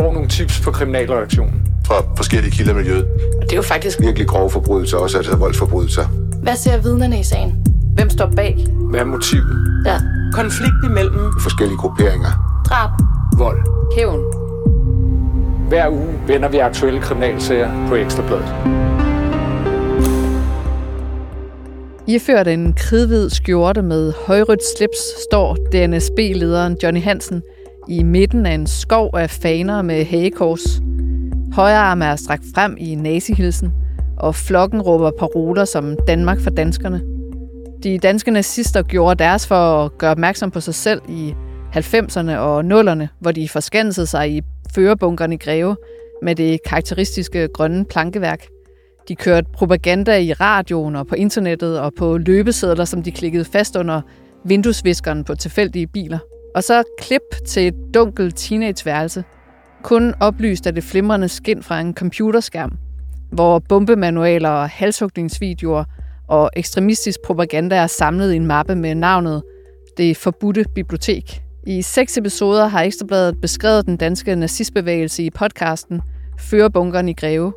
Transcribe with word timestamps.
får 0.00 0.12
nogle 0.12 0.28
tips 0.28 0.60
på 0.60 0.70
kriminalreaktionen. 0.70 1.62
Fra 1.86 1.94
forskellige 2.16 2.50
kilder 2.50 2.72
i 2.72 2.74
miljøet. 2.74 3.04
Og 3.36 3.42
det 3.42 3.52
er 3.52 3.56
jo 3.56 3.62
faktisk 3.62 4.00
Virkelig 4.00 4.28
grove 4.28 4.50
forbrydelser, 4.50 4.96
også 4.96 5.16
altså 5.16 5.36
voldsforbrydelser. 5.36 6.04
Hvad 6.42 6.56
ser 6.56 6.82
vidnerne 6.82 7.20
i 7.20 7.22
sagen? 7.22 7.66
Hvem 7.94 8.10
står 8.10 8.32
bag? 8.36 8.66
Hvad 8.90 9.00
er 9.00 9.04
motivet? 9.04 9.82
Ja. 9.86 9.96
Konflikt 10.32 10.74
imellem 10.84 11.32
Forskellige 11.40 11.78
grupperinger. 11.78 12.62
Drab. 12.68 12.90
Vold. 13.38 13.60
Hævn. 13.96 14.20
Hver 15.68 15.88
uge 15.88 16.14
vender 16.26 16.48
vi 16.48 16.58
aktuelle 16.58 17.00
kriminalsager 17.00 17.88
på 17.88 17.94
Ekstrabladet. 17.94 18.54
Iført 22.06 22.48
en 22.48 22.72
kridhvid 22.72 23.30
skjorte 23.30 23.82
med 23.82 24.12
højrødt 24.26 24.62
slips 24.76 24.98
står 25.28 25.54
DNSB-lederen 25.54 26.76
Johnny 26.82 27.02
Hansen 27.02 27.42
i 27.90 28.02
midten 28.02 28.46
af 28.46 28.54
en 28.54 28.66
skov 28.66 29.10
af 29.16 29.30
faner 29.30 29.82
med 29.82 30.04
hagekors. 30.04 30.80
Højre 31.52 31.78
arm 31.78 32.02
er 32.02 32.16
strakt 32.16 32.42
frem 32.54 32.76
i 32.78 32.94
nazihilsen, 32.94 33.72
og 34.18 34.34
flokken 34.34 34.82
råber 34.82 35.10
paroler 35.18 35.64
som 35.64 35.96
Danmark 36.06 36.40
for 36.40 36.50
danskerne. 36.50 37.02
De 37.82 37.98
danske 37.98 38.30
nazister 38.30 38.82
gjorde 38.82 39.24
deres 39.24 39.46
for 39.46 39.84
at 39.84 39.98
gøre 39.98 40.10
opmærksom 40.10 40.50
på 40.50 40.60
sig 40.60 40.74
selv 40.74 41.00
i 41.08 41.34
90'erne 41.76 42.36
og 42.36 42.60
0'erne, 42.60 43.06
hvor 43.20 43.32
de 43.32 43.48
forskansede 43.48 44.06
sig 44.06 44.30
i 44.30 44.42
førerbunkerne 44.74 45.34
i 45.34 45.38
Greve 45.38 45.76
med 46.22 46.34
det 46.34 46.58
karakteristiske 46.66 47.48
grønne 47.54 47.84
plankeværk. 47.84 48.46
De 49.08 49.16
kørte 49.16 49.46
propaganda 49.52 50.18
i 50.18 50.32
radioen 50.32 50.96
og 50.96 51.06
på 51.06 51.14
internettet 51.14 51.80
og 51.80 51.92
på 51.98 52.18
løbesedler, 52.18 52.84
som 52.84 53.02
de 53.02 53.10
klikkede 53.10 53.44
fast 53.44 53.76
under 53.76 54.00
vinduesviskeren 54.44 55.24
på 55.24 55.34
tilfældige 55.34 55.86
biler. 55.86 56.18
Og 56.54 56.64
så 56.64 56.82
klip 56.98 57.22
til 57.46 57.66
et 57.66 57.74
dunkelt 57.94 58.36
teenageværelse, 58.36 59.24
kun 59.82 60.14
oplyst 60.20 60.66
af 60.66 60.74
det 60.74 60.84
flimrende 60.84 61.28
skin 61.28 61.62
fra 61.62 61.80
en 61.80 61.94
computerskærm, 61.94 62.78
hvor 63.32 63.58
bombemanualer 63.58 64.48
og 64.48 64.68
halshugningsvideoer 64.68 65.84
og 66.28 66.50
ekstremistisk 66.56 67.20
propaganda 67.24 67.76
er 67.76 67.86
samlet 67.86 68.32
i 68.32 68.36
en 68.36 68.46
mappe 68.46 68.74
med 68.74 68.94
navnet 68.94 69.42
Det 69.96 70.16
Forbudte 70.16 70.64
Bibliotek. 70.74 71.42
I 71.66 71.82
seks 71.82 72.18
episoder 72.18 72.66
har 72.66 72.82
Ekstrabladet 72.82 73.40
beskrevet 73.40 73.86
den 73.86 73.96
danske 73.96 74.36
nazistbevægelse 74.36 75.22
i 75.22 75.30
podcasten 75.30 76.00
Førebunkeren 76.38 77.08
i 77.08 77.12
Greve. 77.12 77.52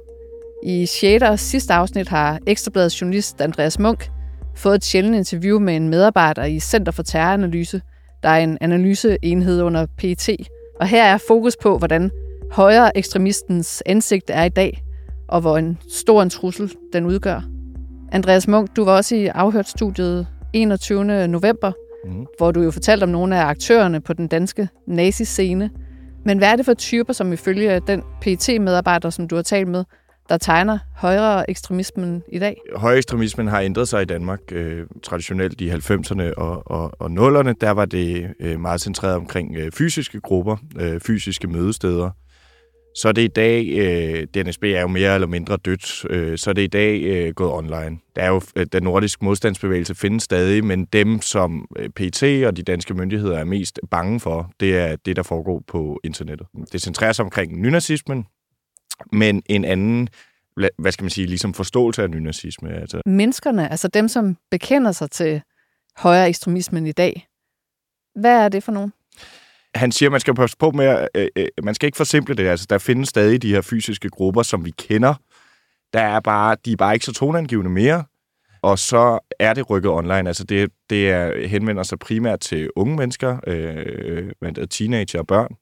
I 0.63 0.85
6. 0.85 1.23
og 1.23 1.39
sidste 1.39 1.73
afsnit 1.73 2.07
har 2.09 2.39
Ekstrabladets 2.47 3.01
journalist 3.01 3.41
Andreas 3.41 3.79
Munk 3.79 4.11
fået 4.55 4.75
et 4.75 4.85
sjældent 4.85 5.15
interview 5.15 5.59
med 5.59 5.75
en 5.75 5.89
medarbejder 5.89 6.43
i 6.43 6.59
Center 6.59 6.91
for 6.91 7.03
Terroranalyse, 7.03 7.81
der 8.23 8.29
er 8.29 8.37
en 8.39 8.57
analyseenhed 8.61 9.61
under 9.61 9.85
PET. 9.97 10.29
Og 10.79 10.87
her 10.87 11.03
er 11.03 11.17
fokus 11.27 11.57
på, 11.61 11.77
hvordan 11.77 12.11
højre 12.51 12.97
ekstremistens 12.97 13.83
ansigt 13.85 14.29
er 14.29 14.43
i 14.43 14.49
dag, 14.49 14.83
og 15.27 15.41
hvor 15.41 15.57
en 15.57 15.77
stor 15.89 16.23
en 16.23 16.29
trussel 16.29 16.71
den 16.93 17.05
udgør. 17.05 17.41
Andreas 18.11 18.47
Munk, 18.47 18.75
du 18.75 18.85
var 18.85 18.95
også 18.95 19.15
i 19.15 19.27
afhørt-studiet 19.27 20.27
21. 20.53 21.27
november, 21.27 21.71
mm. 22.05 22.25
hvor 22.37 22.51
du 22.51 22.61
jo 22.61 22.71
fortalte 22.71 23.03
om 23.03 23.09
nogle 23.09 23.37
af 23.37 23.45
aktørerne 23.45 24.01
på 24.01 24.13
den 24.13 24.27
danske 24.27 24.67
naziscene. 24.87 25.69
Men 26.25 26.37
hvad 26.37 26.47
er 26.51 26.55
det 26.55 26.65
for 26.65 26.73
typer, 26.73 27.13
som 27.13 27.33
ifølge 27.33 27.81
den 27.87 28.03
PET-medarbejder, 28.21 29.09
som 29.09 29.27
du 29.27 29.35
har 29.35 29.43
talt 29.43 29.67
med, 29.67 29.83
der 30.29 30.37
tegner 30.37 30.77
højre 30.95 31.49
ekstremismen 31.49 32.23
i 32.31 32.39
dag? 32.39 32.57
Højre 32.75 32.97
ekstremismen 32.97 33.47
har 33.47 33.61
ændret 33.61 33.87
sig 33.87 34.01
i 34.01 34.05
Danmark 34.05 34.39
øh, 34.51 34.85
traditionelt 35.03 35.61
i 35.61 35.69
90'erne 35.69 36.33
og, 36.37 36.71
og, 36.71 36.91
og 36.99 37.07
0'erne. 37.07 37.53
Der 37.61 37.71
var 37.71 37.85
det 37.85 38.33
øh, 38.39 38.59
meget 38.59 38.81
centreret 38.81 39.15
omkring 39.15 39.55
øh, 39.55 39.71
fysiske 39.71 40.19
grupper, 40.19 40.57
øh, 40.79 40.99
fysiske 40.99 41.47
mødesteder. 41.47 42.09
Så 42.95 43.07
er 43.07 43.11
det 43.11 43.21
i 43.21 43.27
dag, 43.27 43.67
øh, 43.67 44.27
DNSB 44.33 44.63
er 44.63 44.81
jo 44.81 44.87
mere 44.87 45.13
eller 45.13 45.27
mindre 45.27 45.57
dødt, 45.57 46.05
øh, 46.09 46.37
så 46.37 46.49
er 46.49 46.53
det 46.53 46.61
i 46.61 46.67
dag 46.67 47.01
øh, 47.01 47.33
gået 47.33 47.51
online. 47.51 47.99
Der 48.15 48.21
er 48.21 48.27
jo, 48.27 48.41
øh, 48.55 48.65
den 48.71 48.83
nordiske 48.83 49.25
modstandsbevægelse 49.25 49.95
findes 49.95 50.23
stadig, 50.23 50.65
men 50.65 50.85
dem, 50.85 51.21
som 51.21 51.67
øh, 51.79 51.89
PT 51.89 52.23
og 52.23 52.57
de 52.57 52.63
danske 52.63 52.93
myndigheder 52.93 53.37
er 53.37 53.43
mest 53.43 53.79
bange 53.91 54.19
for, 54.19 54.51
det 54.59 54.77
er 54.77 54.95
det, 54.95 55.15
der 55.15 55.23
foregår 55.23 55.63
på 55.67 55.99
internettet. 56.03 56.47
Det 56.71 56.81
centrerer 56.81 57.11
sig 57.11 57.25
omkring 57.25 57.61
nynazismen, 57.61 58.25
men 59.11 59.43
en 59.45 59.65
anden 59.65 60.09
hvad 60.77 60.91
skal 60.91 61.03
man 61.03 61.09
sige, 61.09 61.27
ligesom 61.27 61.53
forståelse 61.53 62.03
af 62.03 62.09
nynazisme. 62.09 62.69
Altså. 62.73 63.01
Menneskerne, 63.05 63.71
altså 63.71 63.87
dem, 63.87 64.07
som 64.07 64.37
bekender 64.51 64.91
sig 64.91 65.11
til 65.11 65.41
højere 65.97 66.29
ekstremismen 66.29 66.87
i 66.87 66.91
dag, 66.91 67.27
hvad 68.15 68.45
er 68.45 68.49
det 68.49 68.63
for 68.63 68.71
nogen? 68.71 68.93
Han 69.75 69.91
siger, 69.91 70.09
at 70.09 70.11
man 70.11 70.21
skal 70.21 70.33
passe 70.33 70.57
på 70.57 70.71
med, 70.71 70.85
at 70.85 71.09
øh, 71.15 71.27
øh, 71.35 71.47
man 71.63 71.75
skal 71.75 71.87
ikke 71.87 71.97
forsimple 71.97 72.35
det. 72.35 72.47
Altså, 72.47 72.65
der 72.69 72.77
findes 72.77 73.09
stadig 73.09 73.41
de 73.41 73.53
her 73.53 73.61
fysiske 73.61 74.09
grupper, 74.09 74.43
som 74.43 74.65
vi 74.65 74.71
kender. 74.71 75.13
Der 75.93 76.01
er 76.01 76.19
bare, 76.19 76.55
de 76.65 76.71
er 76.71 76.77
bare 76.77 76.93
ikke 76.93 77.05
så 77.05 77.13
tonangivende 77.13 77.71
mere. 77.71 78.03
Og 78.61 78.79
så 78.79 79.19
er 79.39 79.53
det 79.53 79.69
rykket 79.69 79.91
online. 79.91 80.27
Altså, 80.27 80.43
det, 80.43 80.71
det 80.89 81.11
er, 81.11 81.47
henvender 81.47 81.83
sig 81.83 81.99
primært 81.99 82.39
til 82.39 82.69
unge 82.75 82.95
mennesker, 82.95 83.37
øh, 83.47 84.67
teenager 84.69 85.19
og 85.19 85.27
børn. 85.27 85.55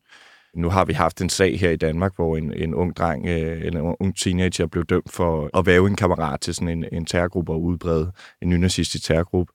Nu 0.56 0.70
har 0.70 0.86
vi 0.86 0.94
haft 0.94 1.22
en 1.22 1.30
sag 1.30 1.60
her 1.60 1.70
i 1.70 1.76
Danmark, 1.76 2.16
hvor 2.16 2.38
en, 2.38 2.54
en 2.54 2.74
ung 2.74 2.96
dreng 2.96 3.26
øh, 3.26 3.62
eller 3.66 3.80
en 3.80 3.96
ung 4.00 4.18
teenager 4.18 4.68
blev 4.68 4.86
dømt 4.86 5.12
for 5.12 5.58
at 5.60 5.66
være 5.66 5.88
en 5.88 5.96
kammerat 5.96 6.42
til 6.42 6.56
sådan 6.56 6.68
en, 6.68 6.86
en 6.92 7.06
terrorgruppe 7.06 7.52
og 7.52 7.62
udbrede 7.62 8.12
en 8.42 8.50
nynazistisk 8.50 9.04
terrorgruppe, 9.04 9.54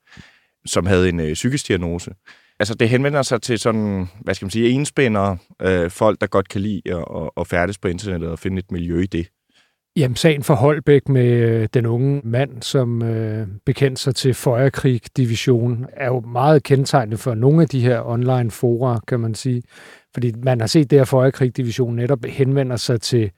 som 0.67 0.87
havde 0.87 1.09
en 1.09 1.21
øh, 1.21 1.33
psykisk 1.33 1.69
diagnose. 1.69 2.11
Altså, 2.59 2.75
det 2.75 2.89
henvender 2.89 3.23
sig 3.23 3.43
til 3.43 3.59
sådan, 3.59 4.09
hvad 4.21 4.35
skal 4.35 4.47
man 4.47 4.51
sige, 4.51 4.71
enspændere, 4.71 5.39
øh, 5.63 5.91
folk, 5.91 6.21
der 6.21 6.27
godt 6.27 6.49
kan 6.49 6.61
lide 6.61 6.83
at, 6.87 7.05
at, 7.17 7.31
at 7.37 7.47
færdes 7.47 7.79
på 7.79 7.89
internettet 7.89 8.31
og 8.31 8.39
finde 8.39 8.59
et 8.59 8.73
miljø 8.73 9.01
i 9.01 9.07
det. 9.07 9.29
Jamen, 9.97 10.17
sagen 10.17 10.43
for 10.43 10.55
Holbæk 10.55 11.09
med 11.09 11.27
øh, 11.27 11.69
den 11.75 11.87
unge 11.87 12.21
mand, 12.25 12.63
som 12.63 13.03
øh, 13.03 13.47
bekendte 13.67 14.03
sig 14.03 14.15
til 14.15 14.35
Feuerkrig-division, 14.35 15.87
er 15.93 16.07
jo 16.07 16.21
meget 16.21 16.63
kendetegnende 16.63 17.17
for 17.17 17.35
nogle 17.35 17.63
af 17.63 17.69
de 17.69 17.81
her 17.81 18.07
online 18.07 18.51
fora, 18.51 19.01
kan 19.09 19.21
man 19.21 19.35
sige. 19.35 19.63
Fordi 20.15 20.33
man 20.43 20.61
har 20.61 20.67
set, 20.67 20.93
at 20.93 21.09
Feuerkrig-division 21.09 21.97
netop 21.97 22.25
henvender 22.25 22.77
sig 22.77 23.01
til 23.01 23.31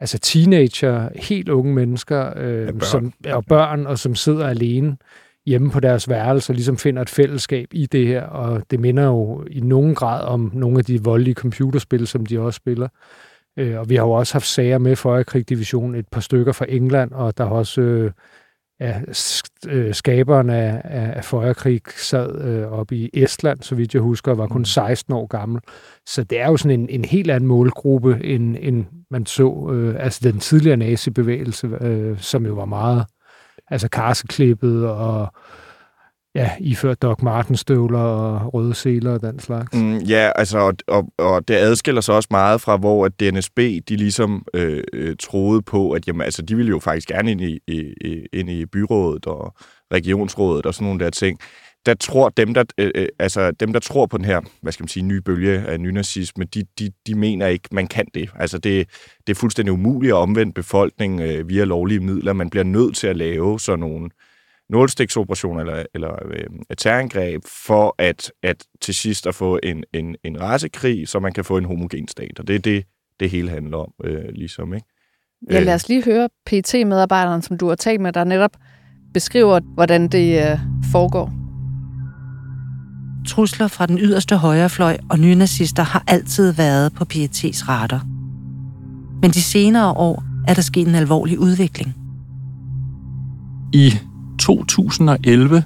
altså 0.00 0.18
teenager, 0.18 1.08
helt 1.14 1.48
unge 1.48 1.74
mennesker 1.74 2.32
øh, 2.36 2.66
ja, 2.66 2.70
børn. 2.72 2.80
Som, 2.80 3.12
og 3.32 3.44
børn, 3.44 3.86
og 3.86 3.98
som 3.98 4.14
sidder 4.14 4.46
alene 4.46 4.96
hjemme 5.46 5.70
på 5.70 5.80
deres 5.80 6.08
værelse 6.08 6.52
og 6.52 6.54
ligesom 6.54 6.76
finder 6.76 7.02
et 7.02 7.10
fællesskab 7.10 7.68
i 7.72 7.86
det 7.86 8.06
her. 8.06 8.22
Og 8.22 8.62
det 8.70 8.80
minder 8.80 9.04
jo 9.04 9.44
i 9.50 9.60
nogen 9.60 9.94
grad 9.94 10.24
om 10.24 10.50
nogle 10.54 10.78
af 10.78 10.84
de 10.84 11.04
voldelige 11.04 11.34
computerspil, 11.34 12.06
som 12.06 12.26
de 12.26 12.40
også 12.40 12.56
spiller. 12.56 12.88
Øh, 13.58 13.78
og 13.78 13.88
vi 13.88 13.96
har 13.96 14.04
jo 14.04 14.10
også 14.10 14.34
haft 14.34 14.46
sager 14.46 14.78
med 14.78 14.96
Feuerkrig 14.96 15.48
Division, 15.48 15.94
et 15.94 16.08
par 16.08 16.20
stykker 16.20 16.52
fra 16.52 16.66
England, 16.68 17.12
og 17.12 17.38
der 17.38 17.44
har 17.44 17.50
også 17.50 17.80
øh, 17.80 18.10
ja, 18.80 19.00
øh, 19.68 19.94
skaberen 19.94 20.50
af, 20.50 20.80
af, 20.84 21.24
Feuerkrig 21.24 21.80
sad 21.96 22.44
øh, 22.44 22.72
oppe 22.72 22.96
i 22.96 23.10
Estland, 23.14 23.62
så 23.62 23.74
vidt 23.74 23.94
jeg 23.94 24.02
husker, 24.02 24.32
og 24.32 24.38
var 24.38 24.46
kun 24.46 24.64
16 24.64 25.12
mm. 25.12 25.16
år 25.16 25.26
gammel. 25.26 25.60
Så 26.06 26.24
det 26.24 26.40
er 26.40 26.46
jo 26.46 26.56
sådan 26.56 26.80
en, 26.80 26.88
en 26.88 27.04
helt 27.04 27.30
anden 27.30 27.48
målgruppe, 27.48 28.24
end, 28.24 28.56
end 28.60 28.84
man 29.10 29.26
så, 29.26 29.70
øh, 29.72 30.04
altså 30.04 30.20
den 30.22 30.40
tidligere 30.40 30.76
nazibevægelse, 30.76 31.66
øh, 31.80 32.18
som 32.18 32.46
jo 32.46 32.54
var 32.54 32.64
meget, 32.64 33.04
altså 33.70 33.88
karseklippet 33.88 34.88
og 34.88 35.32
ja, 36.34 36.50
iført 36.60 37.02
Doc 37.02 37.22
Martens-støvler 37.22 37.98
og 37.98 38.54
røde 38.54 38.74
seler 38.74 39.10
og 39.12 39.20
den 39.20 39.38
slags. 39.38 39.74
Mm, 39.74 39.98
ja, 39.98 40.32
altså, 40.36 40.58
og, 40.58 40.74
og, 40.86 41.12
og 41.18 41.48
det 41.48 41.54
adskiller 41.54 42.00
sig 42.00 42.14
også 42.14 42.28
meget 42.30 42.60
fra, 42.60 42.76
hvor 42.76 43.04
at 43.04 43.20
DNSB, 43.20 43.58
de 43.58 43.96
ligesom 43.96 44.46
øh, 44.54 44.82
øh, 44.92 45.16
troede 45.20 45.62
på, 45.62 45.92
at 45.92 46.08
jamen, 46.08 46.22
altså, 46.22 46.42
de 46.42 46.56
ville 46.56 46.70
jo 46.70 46.78
faktisk 46.78 47.08
gerne 47.08 47.30
ind 47.30 47.40
i, 47.40 47.58
i, 47.68 47.92
ind 48.32 48.50
i 48.50 48.66
byrådet 48.66 49.26
og 49.26 49.54
regionsrådet 49.92 50.66
og 50.66 50.74
sådan 50.74 50.84
nogle 50.84 51.04
der 51.04 51.10
ting. 51.10 51.38
Der 51.86 51.94
tror 51.94 52.28
dem, 52.28 52.54
der, 52.54 52.64
øh, 52.78 52.90
øh, 52.94 53.08
altså, 53.18 53.50
dem, 53.50 53.72
der 53.72 53.80
tror 53.80 54.06
på 54.06 54.18
den 54.18 54.24
her, 54.24 54.40
hvad 54.62 54.72
skal 54.72 54.82
man 54.82 54.88
sige, 54.88 55.02
nye 55.02 55.20
bølge 55.20 55.58
af 55.58 55.80
nynazisme, 55.80 56.44
de, 56.44 56.64
de, 56.78 56.90
de 57.06 57.14
mener 57.14 57.46
ikke, 57.46 57.68
man 57.72 57.86
kan 57.86 58.06
det. 58.14 58.30
Altså, 58.34 58.58
det, 58.58 58.88
det 59.26 59.32
er 59.32 59.38
fuldstændig 59.38 59.72
umuligt 59.72 60.10
at 60.10 60.16
omvende 60.16 60.52
befolkningen 60.52 61.22
øh, 61.22 61.48
via 61.48 61.64
lovlige 61.64 62.00
midler. 62.00 62.32
Man 62.32 62.50
bliver 62.50 62.64
nødt 62.64 62.96
til 62.96 63.06
at 63.06 63.16
lave 63.16 63.60
sådan 63.60 63.80
nogle 63.80 64.04
øh, 64.04 64.27
nålstiksoperation 64.70 65.60
eller, 65.60 65.84
eller 65.94 66.14
øh, 66.30 66.76
terrorangreb 66.78 67.42
for 67.66 67.94
at, 67.98 68.32
at 68.42 68.64
til 68.80 68.94
sidst 68.94 69.26
at 69.26 69.34
få 69.34 69.58
en, 69.62 69.84
en, 69.94 70.16
en 70.24 70.40
rasekrig, 70.40 71.08
så 71.08 71.20
man 71.20 71.32
kan 71.32 71.44
få 71.44 71.56
en 71.56 71.64
homogen 71.64 72.08
stat. 72.08 72.38
Og 72.38 72.48
det 72.48 72.54
er 72.54 72.58
det, 72.58 72.84
det 73.20 73.30
hele 73.30 73.50
handler 73.50 73.76
om, 73.76 73.92
øh, 74.04 74.28
ligesom. 74.34 74.74
Ikke? 74.74 74.86
Ja, 75.50 75.60
lad 75.60 75.74
os 75.74 75.88
lige 75.88 76.04
høre 76.04 76.28
PT-medarbejderen, 76.46 77.42
som 77.42 77.58
du 77.58 77.68
har 77.68 77.74
talt 77.74 78.00
med, 78.00 78.12
der 78.12 78.24
netop 78.24 78.56
beskriver, 79.14 79.60
hvordan 79.74 80.08
det 80.08 80.50
øh, 80.50 80.58
foregår. 80.92 81.32
Trusler 83.28 83.68
fra 83.68 83.86
den 83.86 83.98
yderste 83.98 84.36
højrefløj 84.36 84.96
og 85.10 85.18
nye 85.18 85.34
nazister 85.34 85.82
har 85.82 86.04
altid 86.06 86.52
været 86.52 86.92
på 86.94 87.04
PET's 87.14 87.68
radar. 87.68 88.06
Men 89.22 89.30
de 89.30 89.42
senere 89.42 89.92
år 89.92 90.24
er 90.48 90.54
der 90.54 90.62
sket 90.62 90.88
en 90.88 90.94
alvorlig 90.94 91.38
udvikling. 91.38 91.94
I 93.72 93.92
2011, 94.38 95.64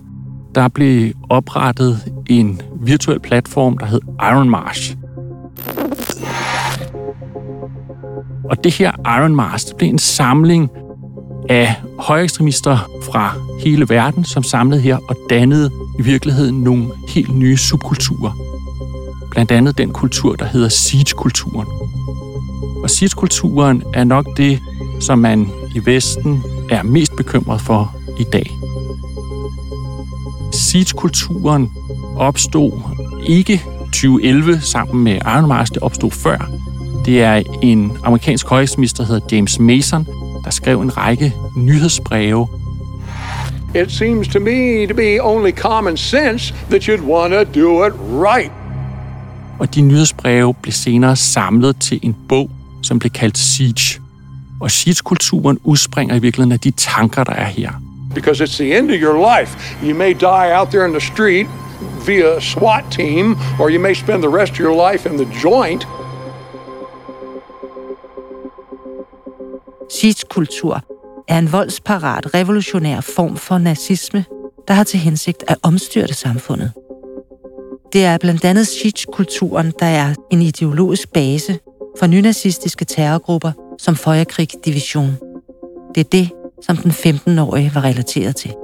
der 0.54 0.68
blev 0.68 1.12
oprettet 1.28 2.12
en 2.26 2.62
virtuel 2.80 3.20
platform, 3.20 3.78
der 3.78 3.86
hed 3.86 4.00
Iron 4.20 4.50
Marsh. 4.50 4.96
Og 8.50 8.64
det 8.64 8.72
her 8.72 9.18
Iron 9.18 9.36
Mars 9.36 9.64
det 9.64 9.76
blev 9.76 9.88
en 9.88 9.98
samling 9.98 10.70
af 11.48 11.74
højekstremister 11.98 12.90
fra 13.02 13.34
hele 13.60 13.88
verden, 13.88 14.24
som 14.24 14.42
samlede 14.42 14.80
her 14.80 14.96
og 15.08 15.16
dannede 15.30 15.70
i 15.98 16.02
virkeligheden 16.02 16.60
nogle 16.60 16.86
helt 17.08 17.36
nye 17.36 17.56
subkulturer. 17.56 18.32
Blandt 19.30 19.52
andet 19.52 19.78
den 19.78 19.90
kultur, 19.90 20.34
der 20.34 20.44
hedder 20.44 20.68
Siege-kulturen. 20.68 21.66
Og 22.82 22.90
Siege-kulturen 22.90 23.82
er 23.94 24.04
nok 24.04 24.36
det, 24.36 24.60
som 25.00 25.18
man 25.18 25.48
i 25.74 25.86
Vesten 25.86 26.42
er 26.70 26.82
mest 26.82 27.16
bekymret 27.16 27.60
for 27.60 27.96
i 28.22 28.30
dag. 28.32 28.50
Siege-kulturen 30.52 31.70
opstod 32.16 32.72
ikke 33.26 33.62
2011 33.84 34.60
sammen 34.60 35.04
med 35.04 35.14
Iron 35.14 35.48
Mars, 35.48 35.70
det 35.70 35.82
opstod 35.82 36.10
før. 36.10 36.50
Det 37.04 37.22
er 37.22 37.42
en 37.62 37.92
amerikansk 38.04 38.48
højekstremist, 38.48 38.98
der 38.98 39.04
hedder 39.04 39.36
James 39.36 39.58
Mason, 39.58 40.06
der 40.44 40.50
skrev 40.50 40.80
en 40.80 40.96
række 40.96 41.34
nyhedsbreve. 41.56 42.48
It 43.74 43.92
seems 43.92 44.28
to 44.28 44.40
me 44.40 44.86
to 44.86 44.94
be 44.94 45.18
only 45.20 45.50
common 45.50 45.96
sense 45.96 46.54
that 46.70 46.88
you'd 46.88 47.04
want 47.04 47.32
to 47.32 47.60
do 47.60 47.86
it 47.86 47.92
right. 48.00 48.52
Og 49.58 49.74
de 49.74 49.80
nyhedsbreve 49.80 50.54
blev 50.54 50.72
senere 50.72 51.16
samlet 51.16 51.76
til 51.80 52.00
en 52.02 52.16
bog, 52.28 52.50
som 52.82 52.98
blev 52.98 53.10
kaldt 53.10 53.38
Siege. 53.38 54.00
Og 54.60 54.70
Siege-kulturen 54.70 55.58
udspringer 55.64 56.14
i 56.14 56.18
virkeligheden 56.18 56.52
af 56.52 56.60
de 56.60 56.70
tanker, 56.70 57.24
der 57.24 57.32
er 57.32 57.46
her. 57.46 57.81
Because 58.14 58.44
it's 58.44 58.56
the 58.56 58.76
end 58.78 58.90
of 58.90 59.00
your 59.00 59.18
life. 59.18 59.76
You 59.82 59.94
may 59.94 60.12
die 60.12 60.52
out 60.58 60.70
there 60.70 60.86
in 60.86 60.92
the 60.92 61.00
street 61.00 61.46
via 62.06 62.40
SWAT 62.40 62.84
team, 62.90 63.36
or 63.60 63.70
you 63.70 63.80
may 63.80 63.94
spend 63.94 64.22
the 64.22 64.28
rest 64.28 64.52
of 64.52 64.58
your 64.58 64.92
life 64.92 65.08
in 65.08 65.16
the 65.16 65.28
joint. 65.44 65.86
Siege-kultur 69.90 70.80
er 71.28 71.38
en 71.38 71.52
voldsparat, 71.52 72.34
revolutionær 72.34 73.00
form 73.00 73.36
for 73.36 73.58
nazisme, 73.58 74.24
der 74.68 74.74
har 74.74 74.84
til 74.84 75.00
hensigt 75.00 75.44
at 75.48 75.58
omstyrte 75.62 76.14
samfundet. 76.14 76.72
Det 77.92 78.04
er 78.04 78.18
blandt 78.18 78.44
andet 78.44 78.66
Siege-kulturen, 78.66 79.72
der 79.78 79.86
er 79.86 80.14
en 80.30 80.42
ideologisk 80.42 81.12
base 81.12 81.58
for 81.98 82.06
nynazistiske 82.06 82.84
terrorgrupper 82.84 83.52
som 83.78 83.96
Feuerkrieg 83.96 84.48
Division. 84.64 85.16
Det 85.94 86.00
er 86.00 86.08
det, 86.12 86.30
som 86.62 86.76
den 86.76 86.90
15-årige 86.90 87.70
var 87.74 87.84
relateret 87.84 88.36
til. 88.36 88.54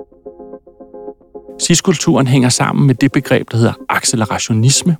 Siege-kulturen 1.59 2.27
hænger 2.27 2.49
sammen 2.49 2.87
med 2.87 2.95
det 2.95 3.13
begreb, 3.13 3.51
der 3.51 3.57
hedder 3.57 3.73
accelerationisme. 3.89 4.97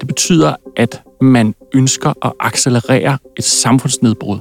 Det 0.00 0.06
betyder, 0.06 0.54
at 0.76 1.02
man 1.20 1.54
ønsker 1.74 2.26
at 2.26 2.32
accelerere 2.40 3.18
et 3.36 3.44
samfundsnedbrud. 3.44 4.38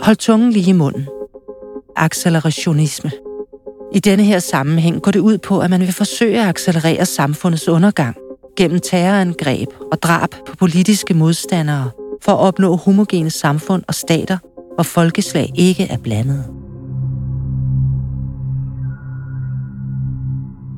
Hold 0.00 0.16
tungen 0.16 0.50
lige 0.50 0.70
i 0.70 0.72
munden. 0.72 1.08
Accelerationisme. 1.96 3.10
I 3.92 3.98
denne 3.98 4.24
her 4.24 4.38
sammenhæng 4.38 5.02
går 5.02 5.10
det 5.10 5.20
ud 5.20 5.38
på, 5.38 5.60
at 5.60 5.70
man 5.70 5.80
vil 5.80 5.92
forsøge 5.92 6.40
at 6.40 6.48
accelerere 6.48 7.06
samfundets 7.06 7.68
undergang 7.68 8.16
gennem 8.56 8.80
terrorangreb 8.80 9.68
og 9.92 10.02
drab 10.02 10.30
på 10.46 10.56
politiske 10.56 11.14
modstandere 11.14 11.90
for 12.22 12.32
at 12.32 12.38
opnå 12.38 12.76
homogene 12.76 13.30
samfund 13.30 13.82
og 13.88 13.94
stater, 13.94 14.38
hvor 14.76 14.82
folkeslag 14.82 15.52
ikke 15.54 15.82
er 15.84 15.96
blandet. 15.96 16.44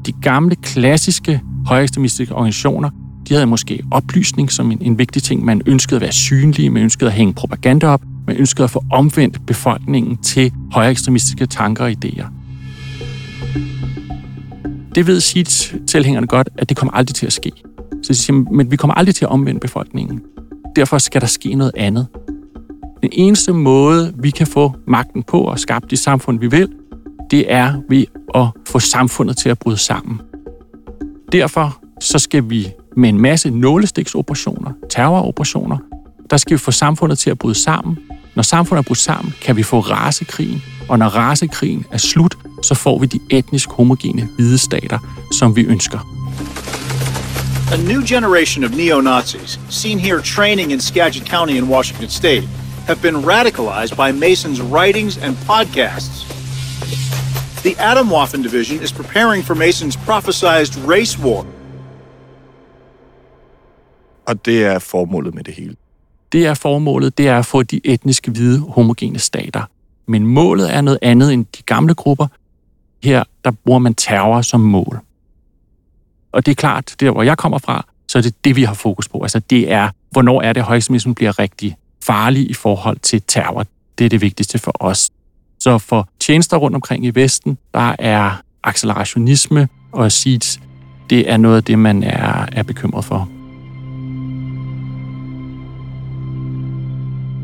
De 0.06 0.12
gamle, 0.12 0.56
klassiske 0.56 1.41
højekstremistiske 1.67 2.35
organisationer, 2.35 2.91
de 3.29 3.35
havde 3.35 3.47
måske 3.47 3.83
oplysning 3.91 4.53
som 4.53 4.71
en, 4.71 4.79
en 4.81 4.99
vigtig 4.99 5.23
ting. 5.23 5.45
Man 5.45 5.62
ønskede 5.67 5.97
at 5.97 6.00
være 6.00 6.12
synlig, 6.12 6.73
man 6.73 6.83
ønskede 6.83 7.11
at 7.11 7.17
hænge 7.17 7.35
propaganda 7.35 7.87
op, 7.87 8.03
man 8.27 8.37
ønskede 8.37 8.65
at 8.65 8.71
få 8.71 8.85
omvendt 8.93 9.47
befolkningen 9.47 10.17
til 10.17 10.53
højere 10.73 10.91
ekstremistiske 10.91 11.47
tanker 11.47 11.85
og 11.85 11.91
idéer. 11.91 12.27
Det 14.95 15.06
ved 15.06 15.21
sit 15.21 15.75
tilhængerne 15.87 16.27
godt, 16.27 16.49
at 16.59 16.69
det 16.69 16.77
kommer 16.77 16.93
aldrig 16.93 17.15
til 17.15 17.27
at 17.27 17.33
ske. 17.33 17.53
Så 18.03 18.12
de 18.12 18.15
siger, 18.15 18.53
men 18.53 18.71
vi 18.71 18.77
kommer 18.77 18.95
aldrig 18.95 19.15
til 19.15 19.25
at 19.25 19.31
omvende 19.31 19.61
befolkningen. 19.61 20.21
Derfor 20.77 20.99
skal 20.99 21.21
der 21.21 21.27
ske 21.27 21.55
noget 21.55 21.73
andet. 21.77 22.06
Den 23.03 23.11
eneste 23.12 23.53
måde, 23.53 24.12
vi 24.17 24.31
kan 24.31 24.47
få 24.47 24.73
magten 24.87 25.23
på 25.23 25.41
og 25.41 25.59
skabe 25.59 25.87
det 25.91 25.99
samfund, 25.99 26.41
vi 26.41 26.47
vil, 26.47 26.69
det 27.31 27.53
er 27.53 27.75
ved 27.89 28.05
at 28.35 28.47
få 28.67 28.79
samfundet 28.79 29.37
til 29.37 29.49
at 29.49 29.59
bryde 29.59 29.77
sammen. 29.77 30.21
Derfor 31.33 31.79
så 32.00 32.19
skal 32.19 32.50
vi 32.50 32.69
med 32.97 33.09
en 33.09 33.21
masse 33.21 33.50
nålestiksoperationer, 33.50 34.73
terroroperationer, 34.91 35.79
der 36.31 36.37
skal 36.37 36.53
vi 36.53 36.59
få 36.59 36.71
samfundet 36.71 37.19
til 37.19 37.31
at 37.31 37.39
bryde 37.39 37.55
sammen. 37.55 37.99
Når 38.35 38.43
samfundet 38.43 38.85
er 38.85 38.87
brudt 38.87 38.99
sammen, 38.99 39.35
kan 39.43 39.56
vi 39.56 39.62
få 39.62 39.81
rasekrigen, 39.81 40.62
og 40.89 40.99
når 40.99 41.06
rasekrigen 41.06 41.85
er 41.91 41.99
slut, 41.99 42.39
så 42.62 42.75
får 42.75 42.99
vi 42.99 43.06
de 43.06 43.21
etnisk 43.31 43.71
homogene 43.71 44.29
hvide 44.37 44.59
stater, 44.59 44.99
som 45.33 45.56
vi 45.56 45.65
ønsker. 45.65 45.99
A 47.73 47.77
new 47.77 48.03
generation 48.06 48.65
of 48.65 48.71
neo-Nazis, 48.71 49.61
seen 49.69 49.99
here 49.99 50.23
training 50.23 50.73
in 50.73 50.81
Skagit 50.81 51.29
County 51.29 51.53
in 51.53 51.65
Washington 51.65 52.09
state, 52.09 52.49
have 52.88 53.02
been 53.02 53.17
radicalized 53.17 53.94
by 54.02 54.11
Mason's 54.26 54.61
writings 54.75 55.19
and 55.25 55.37
podcasts. 55.52 56.17
The 57.62 57.75
Atomwaffen 57.90 58.43
Division 58.43 58.82
is 58.82 58.93
preparing 58.93 59.43
for 59.44 59.55
Mason's 59.55 59.96
prophesized 60.06 60.75
race 60.88 61.19
war. 61.23 61.46
Og 64.26 64.44
det 64.44 64.64
er 64.64 64.79
formålet 64.79 65.35
med 65.35 65.44
det 65.44 65.55
hele. 65.55 65.76
Det 66.32 66.46
er 66.46 66.55
formålet, 66.55 67.19
det 67.19 67.29
er 67.29 67.38
at 67.38 67.46
få 67.46 67.62
de 67.62 67.81
etniske 67.85 68.31
hvide 68.31 68.61
homogene 68.61 69.19
stater. 69.19 69.62
Men 70.06 70.26
målet 70.26 70.75
er 70.75 70.81
noget 70.81 70.99
andet 71.02 71.32
end 71.32 71.46
de 71.58 71.62
gamle 71.62 71.94
grupper. 71.94 72.26
Her, 73.02 73.25
der 73.44 73.50
bruger 73.50 73.79
man 73.79 73.94
terror 73.94 74.43
som 74.43 74.61
mål. 74.61 75.00
Og 76.32 76.46
det 76.46 76.52
er 76.52 76.56
klart, 76.56 76.94
der 77.00 77.11
hvor 77.11 77.23
jeg 77.23 77.38
kommer 77.38 77.58
fra, 77.58 77.87
så 78.08 78.19
er 78.19 78.23
det 78.23 78.44
det, 78.44 78.56
vi 78.56 78.62
har 78.62 78.75
fokus 78.75 79.08
på. 79.08 79.23
Altså 79.23 79.38
det 79.38 79.73
er, 79.73 79.88
hvornår 80.11 80.43
er 80.43 80.52
det, 80.52 80.62
højekstremismen 80.62 81.14
bliver 81.14 81.38
rigtig 81.38 81.76
farlig 82.09 82.51
i 82.51 82.55
forhold 82.55 82.99
til 82.99 83.23
terror. 83.29 83.67
Det 83.99 84.05
er 84.05 84.09
det 84.09 84.21
vigtigste 84.21 84.59
for 84.59 84.73
os. 84.81 85.11
Så 85.59 85.79
for 85.79 86.09
tjenester 86.21 86.57
rundt 86.57 86.75
omkring 86.75 87.07
i 87.07 87.11
Vesten, 87.15 87.59
der 87.75 87.97
er 87.99 88.43
accelerationisme 88.65 89.69
og 89.93 90.13
SEEDS, 90.13 90.61
det 91.11 91.31
er 91.31 91.37
noget 91.37 91.57
af 91.57 91.65
det, 91.65 91.79
man 91.79 92.03
er, 92.03 92.47
er 92.53 92.63
bekymret 92.63 93.05
for. 93.05 93.29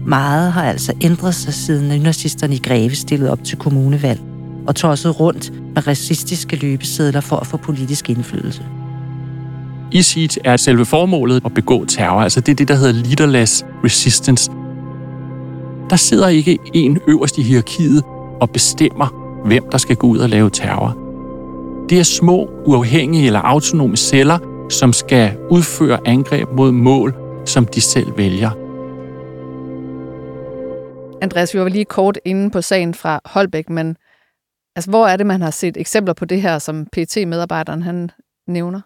Meget 0.06 0.52
har 0.52 0.64
altså 0.64 0.92
ændret 1.00 1.35
sig 1.35 1.54
siden 1.54 1.88
nynazisterne 1.88 2.54
i 2.54 2.59
Greve 2.59 2.94
stillede 2.94 3.30
op 3.30 3.44
til 3.44 3.59
kommunevalg 3.59 4.21
og 4.66 4.75
tosset 4.75 5.21
rundt 5.21 5.52
med 5.75 5.87
racistiske 5.87 6.56
løbesedler 6.56 7.21
for 7.21 7.37
at 7.37 7.47
få 7.47 7.56
politisk 7.56 8.11
indflydelse. 8.11 8.62
I 9.94 10.02
SEEDS 10.02 10.38
er 10.44 10.56
selve 10.56 10.84
formålet 10.84 11.42
at 11.44 11.54
begå 11.54 11.84
terror, 11.84 12.20
altså 12.20 12.40
det 12.40 12.52
er 12.52 12.56
det, 12.56 12.68
der 12.68 12.74
hedder 12.74 12.92
leaderless 12.92 13.64
resistance. 13.84 14.50
Der 15.90 15.96
sidder 15.96 16.28
ikke 16.28 16.58
en 16.74 17.00
øverst 17.08 17.38
i 17.38 17.42
hierarkiet 17.42 18.02
og 18.40 18.50
bestemmer, 18.50 19.06
hvem 19.46 19.64
der 19.72 19.78
skal 19.78 19.96
gå 19.96 20.06
ud 20.06 20.18
og 20.18 20.28
lave 20.28 20.50
terror. 20.50 20.96
Det 21.88 21.98
er 21.98 22.02
små, 22.02 22.50
uafhængige 22.66 23.26
eller 23.26 23.40
autonome 23.40 23.96
celler, 23.96 24.38
som 24.70 24.92
skal 24.92 25.36
udføre 25.50 25.98
angreb 26.06 26.48
mod 26.52 26.72
mål, 26.72 27.14
som 27.46 27.66
de 27.66 27.80
selv 27.80 28.16
vælger. 28.16 28.50
Andreas, 31.22 31.54
vi 31.54 31.60
var 31.60 31.68
lige 31.68 31.84
kort 31.84 32.18
inde 32.24 32.50
på 32.50 32.62
sagen 32.62 32.94
fra 32.94 33.20
Holbæk, 33.24 33.70
men 33.70 33.96
altså, 34.76 34.90
hvor 34.90 35.06
er 35.06 35.16
det, 35.16 35.26
man 35.26 35.42
har 35.42 35.50
set 35.50 35.76
eksempler 35.76 36.14
på 36.14 36.24
det 36.24 36.42
her, 36.42 36.58
som 36.58 36.86
pt 36.86 37.16
medarbejderen 37.26 37.82
han 37.82 38.10
nævner? 38.48 38.80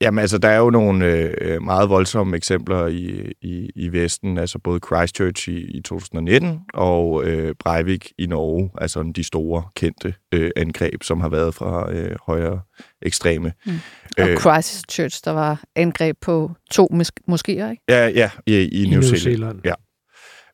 Jamen 0.00 0.18
altså, 0.18 0.38
der 0.38 0.48
er 0.48 0.58
jo 0.58 0.70
nogle 0.70 1.06
øh, 1.40 1.62
meget 1.62 1.90
voldsomme 1.90 2.36
eksempler 2.36 2.86
i, 2.86 3.32
i, 3.42 3.70
i 3.76 3.92
Vesten, 3.92 4.38
altså 4.38 4.58
både 4.58 4.80
Christchurch 4.86 5.48
i, 5.48 5.76
i 5.76 5.82
2019 5.82 6.60
og 6.74 7.24
øh, 7.24 7.54
Breivik 7.58 8.12
i 8.18 8.26
Norge, 8.26 8.70
altså 8.78 9.12
de 9.16 9.24
store 9.24 9.62
kendte 9.76 10.14
øh, 10.32 10.50
angreb, 10.56 11.02
som 11.02 11.20
har 11.20 11.28
været 11.28 11.54
fra 11.54 11.92
øh, 11.92 12.16
højere 12.26 12.60
ekstreme. 13.02 13.52
Mm. 13.66 13.72
Og 14.18 14.28
øh, 14.28 14.36
Christchurch, 14.38 15.20
der 15.24 15.30
var 15.30 15.62
angreb 15.76 16.16
på 16.20 16.50
to 16.70 16.88
moskéer, 17.30 17.48
ikke? 17.48 17.82
Ja, 17.88 18.08
ja, 18.08 18.30
i, 18.46 18.56
i, 18.56 18.82
I 18.82 18.86
New, 18.86 18.92
New 18.92 19.02
Zealand. 19.02 19.20
Zealand. 19.20 19.60
Ja 19.64 19.74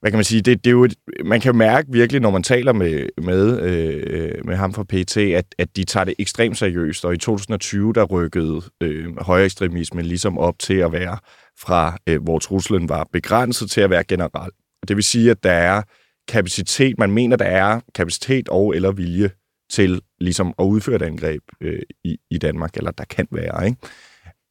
hvad 0.01 0.11
kan 0.11 0.19
man 0.19 0.25
sige, 0.25 0.43
det, 0.43 0.65
det 0.65 0.71
er 0.71 0.73
jo 0.73 0.85
et, 0.85 0.95
man 1.25 1.41
kan 1.41 1.57
mærke 1.57 1.89
virkelig, 1.93 2.21
når 2.23 2.31
man 2.31 2.43
taler 2.43 2.73
med, 2.73 3.07
med, 3.23 3.61
øh, 3.61 4.03
øh 4.07 4.47
med 4.47 4.57
ham 4.57 4.73
fra 4.75 4.85
PT, 4.85 5.17
at, 5.17 5.45
at 5.59 5.77
de 5.77 5.85
tager 5.85 6.05
det 6.05 6.15
ekstremt 6.19 6.59
seriøst, 6.59 7.05
og 7.05 7.15
i 7.15 7.19
2020, 7.19 7.93
der 7.93 8.05
rykkede 8.05 8.63
øh, 8.81 9.21
højere 9.21 9.45
ekstremisme 9.45 10.03
ligesom 10.03 10.39
op 10.39 10.59
til 10.59 10.75
at 10.75 10.93
være 10.93 11.19
fra, 11.61 11.97
øh, 12.07 12.23
hvor 12.23 12.39
truslen 12.39 12.89
var 12.89 13.09
begrænset 13.13 13.71
til 13.71 13.81
at 13.81 13.91
være 13.91 14.05
generelt. 14.05 14.55
Det 14.89 14.97
vil 14.97 15.05
sige, 15.05 15.31
at 15.31 15.45
der 15.45 15.53
er 15.53 15.83
kapacitet, 16.29 16.99
man 16.99 17.11
mener, 17.11 17.37
der 17.37 17.45
er 17.45 17.81
kapacitet 17.95 18.49
og 18.49 18.77
eller 18.77 18.93
vilje 18.93 19.31
til 19.71 20.01
ligesom 20.21 20.55
at 20.59 20.65
udføre 20.65 20.97
et 20.97 21.03
angreb 21.03 21.43
øh, 21.61 21.83
i, 22.05 22.17
i 22.31 22.39
Danmark, 22.39 22.77
eller 22.77 22.91
der 22.91 23.05
kan 23.05 23.29
være, 23.31 23.67
ikke? 23.67 23.79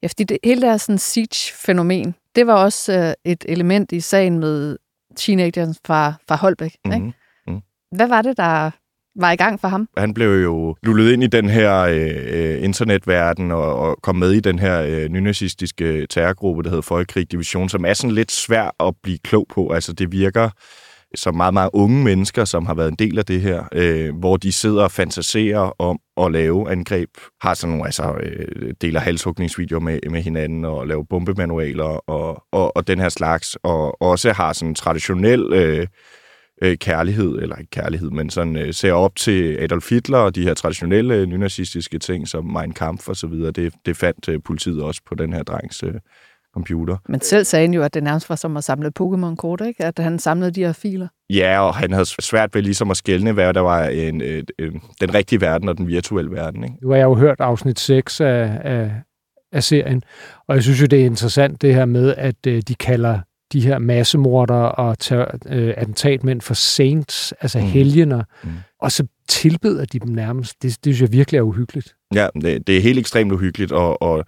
Ja, 0.03 0.07
fordi 0.07 0.23
det 0.23 0.37
hele 0.43 0.67
er 0.67 0.77
sådan 0.77 0.97
siege-fænomen, 0.97 2.15
det 2.35 2.47
var 2.47 2.53
også 2.53 2.93
øh, 2.93 3.31
et 3.31 3.45
element 3.47 3.91
i 3.91 3.99
sagen 3.99 4.39
med 4.39 4.77
teenageren 5.15 5.75
fra, 5.85 6.13
fra 6.27 6.35
Holbæk. 6.35 6.75
Mhm. 6.85 6.93
Ikke? 6.93 7.13
Hvad 7.95 8.07
var 8.07 8.21
det, 8.21 8.37
der 8.37 8.71
var 9.15 9.31
i 9.31 9.35
gang 9.35 9.59
for 9.59 9.67
ham? 9.67 9.89
Han 9.97 10.13
blev 10.13 10.43
jo 10.43 10.75
lullet 10.83 11.13
ind 11.13 11.23
i 11.23 11.27
den 11.27 11.49
her 11.49 11.75
øh, 11.75 12.63
internetverden 12.63 13.51
og, 13.51 13.75
og 13.75 13.97
kom 14.03 14.15
med 14.15 14.31
i 14.31 14.39
den 14.39 14.59
her 14.59 14.81
øh, 14.81 15.09
nynazistiske 15.09 16.07
terrorgruppe, 16.09 16.63
der 16.63 16.69
hedder 16.69 16.81
Folkekrig 16.81 17.31
Division, 17.31 17.69
som 17.69 17.85
er 17.85 17.93
sådan 17.93 18.15
lidt 18.15 18.31
svær 18.31 18.87
at 18.87 18.93
blive 19.03 19.17
klog 19.17 19.47
på. 19.49 19.69
Altså 19.69 19.93
det 19.93 20.11
virker 20.11 20.49
som 21.15 21.35
meget, 21.35 21.53
meget 21.53 21.69
unge 21.73 22.03
mennesker, 22.03 22.45
som 22.45 22.65
har 22.65 22.73
været 22.73 22.87
en 22.87 22.95
del 22.95 23.19
af 23.19 23.25
det 23.25 23.41
her, 23.41 23.63
øh, 23.71 24.15
hvor 24.15 24.37
de 24.37 24.51
sidder 24.51 24.83
og 24.83 24.91
fantaserer 24.91 25.81
om 25.81 25.99
at 26.17 26.31
lave 26.31 26.71
angreb, 26.71 27.09
har 27.41 27.53
sådan 27.53 27.71
nogle, 27.71 27.85
altså 27.85 28.15
øh, 28.23 28.73
deler 28.81 28.99
halshugningsvideoer 28.99 29.81
med, 29.81 29.99
med 30.09 30.21
hinanden 30.21 30.65
og 30.65 30.87
laver 30.87 31.03
bombemanualer 31.03 32.09
og, 32.09 32.43
og, 32.51 32.77
og 32.77 32.87
den 32.87 32.99
her 32.99 33.09
slags, 33.09 33.57
og 33.63 34.01
også 34.01 34.31
har 34.33 34.53
sådan 34.53 34.69
en 34.69 34.75
traditionel 34.75 35.53
øh, 35.53 35.87
øh, 36.61 36.77
kærlighed, 36.77 37.39
eller 37.41 37.55
ikke 37.55 37.71
kærlighed, 37.71 38.09
men 38.09 38.29
sådan 38.29 38.57
øh, 38.57 38.73
ser 38.73 38.93
op 38.93 39.15
til 39.15 39.57
Adolf 39.57 39.89
Hitler 39.89 40.17
og 40.17 40.35
de 40.35 40.43
her 40.43 40.53
traditionelle 40.53 41.15
øh, 41.15 41.25
nynazistiske 41.25 41.99
ting, 41.99 42.27
som 42.27 42.45
Mein 42.45 42.73
Kampf 42.73 43.07
og 43.09 43.15
så 43.15 43.27
videre. 43.27 43.51
Det, 43.51 43.73
det 43.85 43.97
fandt 43.97 44.29
øh, 44.29 44.39
politiet 44.45 44.81
også 44.81 45.01
på 45.05 45.15
den 45.15 45.33
her 45.33 45.43
drengs 45.43 45.83
øh, 45.83 45.93
computer. 46.55 46.97
Men 47.09 47.21
selv 47.21 47.45
sagde 47.45 47.67
han 47.67 47.73
jo, 47.73 47.83
at 47.83 47.93
det 47.93 48.03
nærmest 48.03 48.29
var 48.29 48.35
som 48.35 48.57
at 48.57 48.63
samle 48.63 48.91
Pokémon-kort, 48.99 49.61
ikke? 49.61 49.85
At 49.85 49.99
han 49.99 50.19
samlede 50.19 50.51
de 50.51 50.65
her 50.65 50.73
filer. 50.73 51.07
Ja, 51.29 51.59
og 51.59 51.75
han 51.75 51.91
havde 51.91 52.05
svært 52.05 52.55
ved 52.55 52.61
ligesom 52.61 52.91
at 52.91 52.97
skælne, 52.97 53.31
hvad 53.31 53.53
der 53.53 53.61
var 53.61 53.85
en, 53.85 54.21
øh, 54.21 54.43
øh, 54.59 54.71
den 55.01 55.13
rigtige 55.13 55.41
verden 55.41 55.69
og 55.69 55.77
den 55.77 55.87
virtuelle 55.87 56.31
verden. 56.31 56.63
Ikke? 56.63 56.75
Nu 56.81 56.89
har 56.89 56.95
jeg 56.95 57.03
jo 57.03 57.15
hørt 57.15 57.39
afsnit 57.39 57.79
6 57.79 58.21
af, 58.21 58.59
af, 58.63 58.91
af 59.51 59.63
serien, 59.63 60.03
og 60.47 60.55
jeg 60.55 60.63
synes 60.63 60.81
jo, 60.81 60.85
det 60.85 61.01
er 61.01 61.05
interessant 61.05 61.61
det 61.61 61.75
her 61.75 61.85
med, 61.85 62.15
at 62.17 62.47
øh, 62.47 62.61
de 62.67 62.75
kalder 62.75 63.19
de 63.53 63.61
her 63.61 63.79
massemordere 63.79 64.71
og 64.71 64.99
ter, 64.99 65.25
øh, 65.49 65.73
attentatmænd 65.77 66.41
for 66.41 66.53
saints, 66.53 67.33
altså 67.41 67.59
mm. 67.59 67.65
helgener, 67.65 68.23
mm. 68.43 68.49
og 68.81 68.91
så 68.91 69.07
tilbeder 69.27 69.85
de 69.85 69.99
dem 69.99 70.09
nærmest. 70.09 70.63
Det, 70.63 70.77
det 70.85 70.95
synes 70.95 71.01
jeg 71.01 71.11
virkelig 71.11 71.37
er 71.37 71.41
uhyggeligt. 71.41 71.95
Ja, 72.13 72.27
det, 72.41 72.67
det 72.67 72.77
er 72.77 72.81
helt 72.81 72.99
ekstremt 72.99 73.31
uhyggeligt, 73.31 73.71
og, 73.71 74.01
og, 74.01 74.25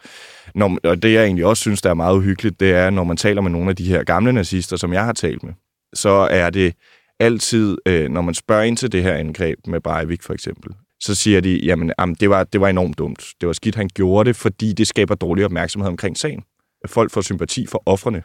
når, 0.55 0.77
og 0.83 1.03
det 1.03 1.13
jeg 1.13 1.23
egentlig 1.23 1.45
også 1.45 1.61
synes, 1.61 1.81
der 1.81 1.89
er 1.89 1.93
meget 1.93 2.15
uhyggeligt, 2.15 2.59
det 2.59 2.71
er, 2.71 2.89
når 2.89 3.03
man 3.03 3.17
taler 3.17 3.41
med 3.41 3.51
nogle 3.51 3.69
af 3.69 3.75
de 3.75 3.85
her 3.85 4.03
gamle 4.03 4.33
nazister, 4.33 4.77
som 4.77 4.93
jeg 4.93 5.05
har 5.05 5.13
talt 5.13 5.43
med, 5.43 5.53
så 5.93 6.09
er 6.09 6.49
det 6.49 6.73
altid, 7.19 7.77
øh, 7.85 8.09
når 8.09 8.21
man 8.21 8.33
spørger 8.33 8.63
ind 8.63 8.77
til 8.77 8.91
det 8.91 9.03
her 9.03 9.13
angreb 9.13 9.59
med 9.67 9.81
Breivik 9.81 10.23
for 10.23 10.33
eksempel, 10.33 10.73
så 10.99 11.15
siger 11.15 11.41
de, 11.41 11.65
jamen, 11.65 11.91
jamen 11.99 12.15
det, 12.15 12.29
var, 12.29 12.43
det 12.43 12.61
var 12.61 12.67
enormt 12.69 12.97
dumt. 12.97 13.25
Det 13.41 13.47
var 13.47 13.53
skidt, 13.53 13.75
han 13.75 13.89
gjorde 13.93 14.27
det, 14.27 14.35
fordi 14.35 14.73
det 14.73 14.87
skaber 14.87 15.15
dårlig 15.15 15.45
opmærksomhed 15.45 15.89
omkring 15.89 16.17
sagen. 16.17 16.43
Folk 16.85 17.11
får 17.11 17.21
sympati 17.21 17.67
for 17.67 17.83
offrene. 17.85 18.23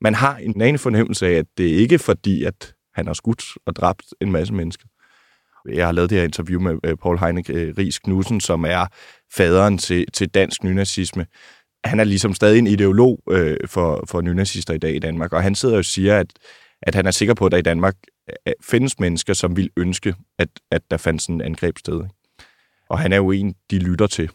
Man 0.00 0.14
har 0.14 0.36
en 0.36 0.60
anden 0.60 0.78
fornemmelse 0.78 1.26
af, 1.26 1.32
at 1.32 1.46
det 1.58 1.64
ikke 1.64 1.94
er 1.94 1.98
fordi, 1.98 2.44
at 2.44 2.74
han 2.94 3.06
har 3.06 3.14
skudt 3.14 3.44
og 3.66 3.76
dræbt 3.76 4.04
en 4.20 4.32
masse 4.32 4.54
mennesker. 4.54 4.86
Jeg 5.72 5.86
har 5.86 5.92
lavet 5.92 6.10
det 6.10 6.18
her 6.18 6.24
interview 6.24 6.60
med 6.60 6.76
øh, 6.84 6.96
Paul 6.96 7.18
Heineck 7.18 7.50
øh, 7.50 7.74
Ries 7.78 7.98
Knudsen, 7.98 8.40
som 8.40 8.64
er 8.64 8.86
faderen 9.32 9.78
til, 9.78 10.06
til 10.12 10.28
dansk 10.28 10.64
nynazisme. 10.64 11.26
Han 11.84 12.00
er 12.00 12.04
ligesom 12.04 12.34
stadig 12.34 12.58
en 12.58 12.66
ideolog 12.66 13.22
øh, 13.30 13.56
for, 13.66 14.04
for 14.08 14.20
nynazister 14.20 14.74
i 14.74 14.78
dag 14.78 14.94
i 14.94 14.98
Danmark, 14.98 15.32
og 15.32 15.42
han 15.42 15.54
sidder 15.54 15.76
og 15.76 15.84
siger, 15.84 16.18
at, 16.18 16.32
at 16.82 16.94
han 16.94 17.06
er 17.06 17.10
sikker 17.10 17.34
på, 17.34 17.46
at 17.46 17.52
der 17.52 17.58
i 17.58 17.62
Danmark 17.62 17.96
øh, 18.30 18.52
findes 18.62 19.00
mennesker, 19.00 19.34
som 19.34 19.56
vil 19.56 19.70
ønske, 19.76 20.14
at, 20.38 20.48
at 20.70 20.82
der 20.90 20.96
fandt 20.96 21.22
sådan 21.22 21.34
en 21.34 21.40
angreb 21.40 21.78
sted. 21.78 22.00
Og 22.88 22.98
han 22.98 23.12
er 23.12 23.16
jo 23.16 23.30
en, 23.30 23.54
de 23.70 23.78
lytter 23.78 24.06
til. 24.06 24.30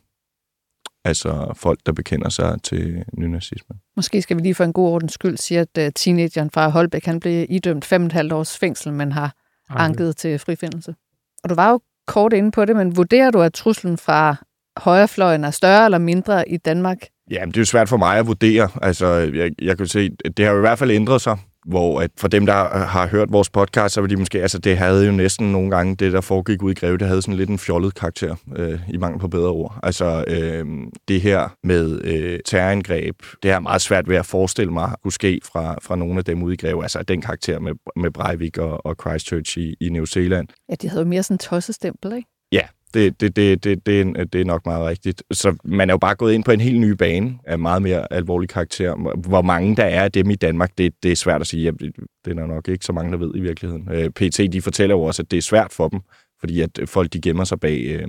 Altså 1.05 1.53
folk, 1.55 1.79
der 1.85 1.91
bekender 1.91 2.29
sig 2.29 2.59
til 2.63 3.03
nynazisme. 3.13 3.75
Måske 3.95 4.21
skal 4.21 4.37
vi 4.37 4.41
lige 4.41 4.55
for 4.55 4.63
en 4.63 4.73
god 4.73 4.89
ordens 4.89 5.13
skyld 5.13 5.37
sige, 5.37 5.59
at 5.59 5.77
uh, 5.77 5.91
teenageren 5.95 6.49
fra 6.49 6.69
Holbæk, 6.69 7.05
han 7.05 7.19
blev 7.19 7.45
idømt 7.49 7.85
fem 7.85 8.01
og 8.01 8.05
et 8.05 8.11
halvt 8.11 8.33
års 8.33 8.57
fængsel, 8.57 8.93
men 8.93 9.11
har 9.11 9.35
anket 9.69 10.17
til 10.17 10.39
frifindelse. 10.39 10.95
Og 11.43 11.49
du 11.49 11.55
var 11.55 11.71
jo 11.71 11.79
kort 12.07 12.33
inde 12.33 12.51
på 12.51 12.65
det, 12.65 12.75
men 12.75 12.97
vurderer 12.97 13.31
du, 13.31 13.41
at 13.41 13.53
truslen 13.53 13.97
fra 13.97 14.35
højrefløjen 14.77 15.43
er 15.43 15.51
større 15.51 15.85
eller 15.85 15.97
mindre 15.97 16.49
i 16.49 16.57
Danmark? 16.57 16.97
Jamen, 17.31 17.47
det 17.47 17.57
er 17.57 17.61
jo 17.61 17.65
svært 17.65 17.89
for 17.89 17.97
mig 17.97 18.17
at 18.17 18.27
vurdere. 18.27 18.69
Altså, 18.81 19.07
jeg, 19.07 19.51
jeg 19.61 19.77
kan 19.77 19.87
se, 19.87 20.09
det 20.37 20.45
har 20.45 20.51
jo 20.51 20.57
i 20.57 20.61
hvert 20.61 20.79
fald 20.79 20.91
ændret 20.91 21.21
sig, 21.21 21.37
hvor 21.65 22.01
at 22.01 22.11
for 22.17 22.27
dem, 22.27 22.45
der 22.45 22.77
har 22.77 23.07
hørt 23.07 23.31
vores 23.31 23.49
podcast, 23.49 23.93
så 23.93 24.01
vil 24.01 24.09
de 24.09 24.15
måske, 24.15 24.41
altså 24.41 24.59
det 24.59 24.77
havde 24.77 25.05
jo 25.05 25.11
næsten 25.11 25.51
nogle 25.51 25.71
gange, 25.71 25.95
det 25.95 26.13
der 26.13 26.21
foregik 26.21 26.63
ud 26.63 26.71
i 26.71 26.73
Greve, 26.73 26.97
det 26.97 27.07
havde 27.07 27.21
sådan 27.21 27.33
lidt 27.33 27.49
en 27.49 27.59
fjollet 27.59 27.95
karakter, 27.95 28.35
øh, 28.55 28.79
i 28.89 28.97
mangel 28.97 29.19
på 29.19 29.27
bedre 29.27 29.49
ord. 29.49 29.79
Altså, 29.83 30.25
øh, 30.27 30.65
det 31.07 31.21
her 31.21 31.55
med 31.63 32.01
øh, 32.03 32.39
terrorangreb, 32.45 33.15
det 33.43 33.51
er 33.51 33.59
meget 33.59 33.81
svært 33.81 34.09
ved 34.09 34.15
at 34.15 34.25
forestille 34.25 34.73
mig, 34.73 34.91
kunne 35.03 35.11
ske 35.11 35.41
fra, 35.51 35.75
fra 35.81 35.95
nogle 35.95 36.17
af 36.17 36.25
dem 36.25 36.43
ude 36.43 36.53
i 36.53 36.57
Greve, 36.57 36.83
altså 36.83 37.03
den 37.03 37.21
karakter 37.21 37.59
med, 37.59 37.71
med 37.95 38.11
Breivik 38.11 38.57
og, 38.57 38.85
og 38.85 38.95
Christchurch 39.01 39.57
i, 39.57 39.75
i 39.81 39.89
New 39.89 40.05
Zealand. 40.05 40.47
Ja, 40.69 40.75
de 40.75 40.89
havde 40.89 41.03
jo 41.03 41.07
mere 41.07 41.23
sådan 41.23 41.35
en 41.35 41.39
tossestempel, 41.39 42.13
ikke? 42.15 42.27
Ja, 42.51 42.67
det, 42.93 43.21
det, 43.21 43.35
det, 43.35 43.63
det, 43.63 43.85
det, 43.85 44.01
er, 44.01 44.23
det 44.23 44.41
er 44.41 44.45
nok 44.45 44.65
meget 44.65 44.87
rigtigt. 44.87 45.23
Så 45.31 45.55
man 45.63 45.89
er 45.89 45.93
jo 45.93 45.97
bare 45.97 46.15
gået 46.15 46.33
ind 46.33 46.43
på 46.43 46.51
en 46.51 46.61
helt 46.61 46.79
ny 46.79 46.89
bane 46.91 47.37
af 47.43 47.59
meget 47.59 47.81
mere 47.81 48.13
alvorlig 48.13 48.49
karakter. 48.49 49.15
Hvor 49.29 49.41
mange 49.41 49.75
der 49.75 49.83
er 49.83 50.03
af 50.03 50.11
dem 50.11 50.29
i 50.29 50.35
Danmark, 50.35 50.71
det, 50.77 50.93
det 51.03 51.11
er 51.11 51.15
svært 51.15 51.41
at 51.41 51.47
sige. 51.47 51.63
Jamen, 51.63 51.79
det, 51.79 51.95
det 52.25 52.31
er 52.31 52.35
der 52.35 52.47
nok 52.47 52.67
ikke 52.67 52.85
så 52.85 52.93
mange, 52.93 53.11
der 53.11 53.17
ved 53.17 53.31
i 53.35 53.39
virkeligheden. 53.39 53.89
Øh, 53.91 54.09
PT, 54.09 54.53
de 54.53 54.61
fortæller 54.61 54.95
jo 54.95 55.01
også, 55.01 55.21
at 55.21 55.31
det 55.31 55.37
er 55.37 55.41
svært 55.41 55.73
for 55.73 55.87
dem, 55.87 55.99
fordi 56.39 56.61
at 56.61 56.79
folk 56.85 57.13
de 57.13 57.21
gemmer 57.21 57.43
sig 57.43 57.59
bag 57.59 57.81
øh, 57.85 58.07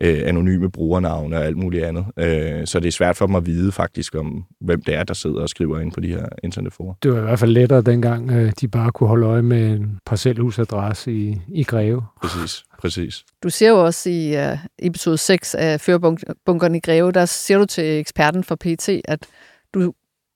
øh, 0.00 0.22
anonyme 0.26 0.70
brugernavne 0.70 1.36
og 1.36 1.44
alt 1.44 1.56
muligt 1.56 1.84
andet. 1.84 2.04
Øh, 2.18 2.66
så 2.66 2.80
det 2.80 2.88
er 2.88 2.92
svært 2.92 3.16
for 3.16 3.26
dem 3.26 3.34
at 3.34 3.46
vide 3.46 3.72
faktisk 3.72 4.14
om, 4.14 4.44
hvem 4.60 4.82
det 4.82 4.94
er, 4.94 5.04
der 5.04 5.14
sidder 5.14 5.40
og 5.40 5.48
skriver 5.48 5.80
ind 5.80 5.92
på 5.92 6.00
de 6.00 6.08
her 6.08 6.26
internetforer. 6.44 6.94
Det 7.02 7.12
var 7.12 7.18
i 7.18 7.22
hvert 7.22 7.38
fald 7.38 7.50
lettere 7.50 7.82
dengang, 7.82 8.30
øh, 8.30 8.52
de 8.60 8.68
bare 8.68 8.92
kunne 8.92 9.08
holde 9.08 9.26
øje 9.26 9.42
med 9.42 9.66
en 9.66 9.98
parcelhusadresse 10.06 11.12
i, 11.12 11.40
i 11.48 11.62
Greve. 11.62 12.02
Præcis, 12.22 12.64
præcis. 12.80 13.24
Du 13.42 13.50
ser 13.50 13.68
jo 13.68 13.84
også 13.84 14.10
i 14.10 14.50
uh, 14.50 14.58
episode 14.78 15.18
6 15.18 15.54
af 15.54 15.80
Førbunkeren 15.80 16.74
i 16.74 16.80
Greve, 16.80 17.12
der 17.12 17.24
siger 17.24 17.58
du 17.58 17.64
til 17.64 18.00
eksperten 18.00 18.44
for 18.44 18.54
PT, 18.54 18.88
at 18.88 19.26
du 19.74 19.92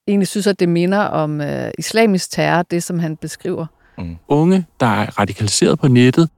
egentlig 0.09 0.29
synes, 0.29 0.47
at 0.47 0.61
det 0.61 0.69
minder 0.69 0.99
om 0.99 1.41
uh, 1.41 1.47
islamisk 1.79 2.31
terror, 2.31 2.63
det 2.63 2.83
som 2.83 2.99
han 2.99 3.17
beskriver. 3.17 3.67
Mm. 3.99 4.17
Unge, 4.29 4.67
der 4.81 4.87
er 4.87 5.19
radikaliseret 5.19 5.79
på 5.79 5.89
nettet, 5.89 6.29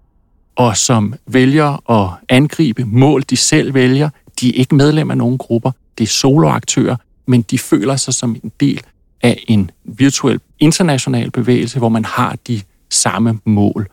og 0.56 0.76
som 0.76 1.14
vælger 1.26 1.90
at 1.90 2.10
angribe 2.28 2.84
mål, 2.84 3.22
de 3.30 3.36
selv 3.36 3.74
vælger. 3.74 4.10
De 4.40 4.48
er 4.48 4.52
ikke 4.54 4.74
medlem 4.74 5.10
af 5.10 5.16
nogen 5.16 5.38
grupper. 5.38 5.70
Det 5.98 6.04
er 6.04 6.08
soloaktører, 6.08 6.96
men 7.26 7.42
de 7.42 7.58
føler 7.58 7.96
sig 7.96 8.14
som 8.14 8.36
en 8.44 8.52
del 8.60 8.80
af 9.22 9.44
en 9.48 9.70
virtuel 9.84 10.40
international 10.58 11.30
bevægelse, 11.30 11.78
hvor 11.78 11.88
man 11.88 12.04
har 12.04 12.36
de 12.48 12.62
samme 12.90 13.40
mål. 13.44 13.88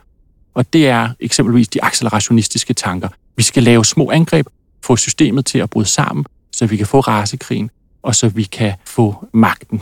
Og 0.53 0.73
det 0.73 0.87
er 0.87 1.09
eksempelvis 1.19 1.67
de 1.67 1.83
accelerationistiske 1.83 2.73
tanker. 2.73 3.07
Vi 3.37 3.43
skal 3.43 3.63
lave 3.63 3.85
små 3.85 4.11
angreb, 4.11 4.47
få 4.83 4.95
systemet 4.95 5.45
til 5.45 5.59
at 5.59 5.69
bryde 5.69 5.87
sammen, 5.87 6.25
så 6.51 6.65
vi 6.65 6.77
kan 6.77 6.87
få 6.87 6.99
rasekrigen, 6.99 7.69
og 8.03 8.15
så 8.15 8.29
vi 8.29 8.43
kan 8.43 8.73
få 8.85 9.27
magten. 9.33 9.81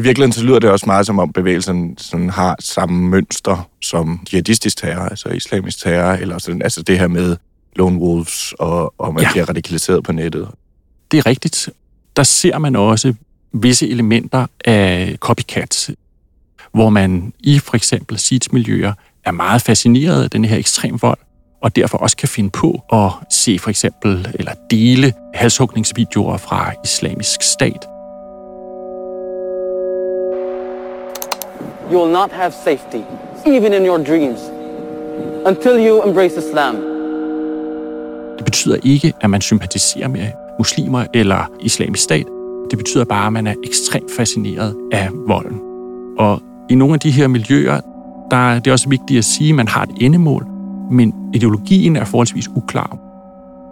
I 0.00 0.02
virkeligheden 0.02 0.32
så 0.32 0.44
lyder 0.44 0.58
det 0.58 0.70
også 0.70 0.86
meget 0.86 1.06
som 1.06 1.18
om 1.18 1.32
bevægelsen 1.32 1.98
sådan 1.98 2.30
har 2.30 2.56
samme 2.60 3.08
mønster 3.08 3.68
som 3.82 4.26
jihadistisk 4.32 4.76
terror, 4.76 5.02
altså 5.02 5.28
islamisk 5.28 5.82
terror, 5.82 6.12
eller 6.12 6.38
sådan, 6.38 6.62
altså 6.62 6.82
det 6.82 6.98
her 6.98 7.08
med 7.08 7.36
lone 7.76 7.98
wolves, 7.98 8.54
og, 8.58 8.94
og 8.98 9.14
man 9.14 9.22
ja. 9.22 9.30
Bliver 9.32 9.48
radikaliseret 9.48 10.04
på 10.04 10.12
nettet. 10.12 10.48
Det 11.10 11.18
er 11.18 11.26
rigtigt. 11.26 11.70
Der 12.16 12.22
ser 12.22 12.58
man 12.58 12.76
også 12.76 13.14
visse 13.52 13.88
elementer 13.88 14.46
af 14.64 15.16
copycats, 15.18 15.90
hvor 16.72 16.90
man 16.90 17.32
i 17.40 17.58
for 17.58 17.76
eksempel 17.76 18.20
miljøer 18.52 18.92
er 19.24 19.30
meget 19.30 19.62
fascineret 19.62 20.22
af 20.22 20.30
den 20.30 20.44
her 20.44 20.56
ekstrem 20.56 21.02
vold, 21.02 21.18
og 21.62 21.76
derfor 21.76 21.98
også 21.98 22.16
kan 22.16 22.28
finde 22.28 22.50
på 22.50 22.82
at 22.92 23.32
se 23.32 23.58
for 23.58 23.70
eksempel 23.70 24.28
eller 24.34 24.52
dele 24.70 25.12
halshugningsvideoer 25.34 26.36
fra 26.36 26.72
islamisk 26.84 27.42
stat. 27.42 27.86
You 31.92 31.98
will 32.00 32.12
not 32.12 32.30
have 32.32 32.52
safety, 32.52 33.02
even 33.46 33.72
in 33.72 33.86
your 33.86 33.98
dreams, 33.98 34.40
until 35.46 35.86
you 35.86 36.02
embrace 36.08 36.38
Islam. 36.38 36.76
Det 38.36 38.44
betyder 38.44 38.76
ikke, 38.84 39.12
at 39.20 39.30
man 39.30 39.40
sympatiserer 39.40 40.08
med 40.08 40.26
muslimer 40.58 41.04
eller 41.14 41.50
islamisk 41.60 42.02
stat. 42.02 42.26
Det 42.70 42.78
betyder 42.78 43.04
bare, 43.04 43.26
at 43.26 43.32
man 43.32 43.46
er 43.46 43.54
ekstremt 43.64 44.10
fascineret 44.16 44.76
af 44.92 45.08
volden. 45.26 45.60
Og 46.18 46.42
i 46.68 46.74
nogle 46.74 46.94
af 46.94 47.00
de 47.00 47.10
her 47.10 47.28
miljøer, 47.28 47.80
der 48.30 48.36
er 48.36 48.58
det 48.58 48.72
også 48.72 48.88
vigtigt 48.88 49.18
at 49.18 49.24
sige, 49.24 49.48
at 49.48 49.56
man 49.56 49.68
har 49.68 49.82
et 49.82 49.90
endemål, 50.00 50.46
men 50.90 51.14
ideologien 51.34 51.96
er 51.96 52.04
forholdsvis 52.04 52.48
uklar. 52.56 52.98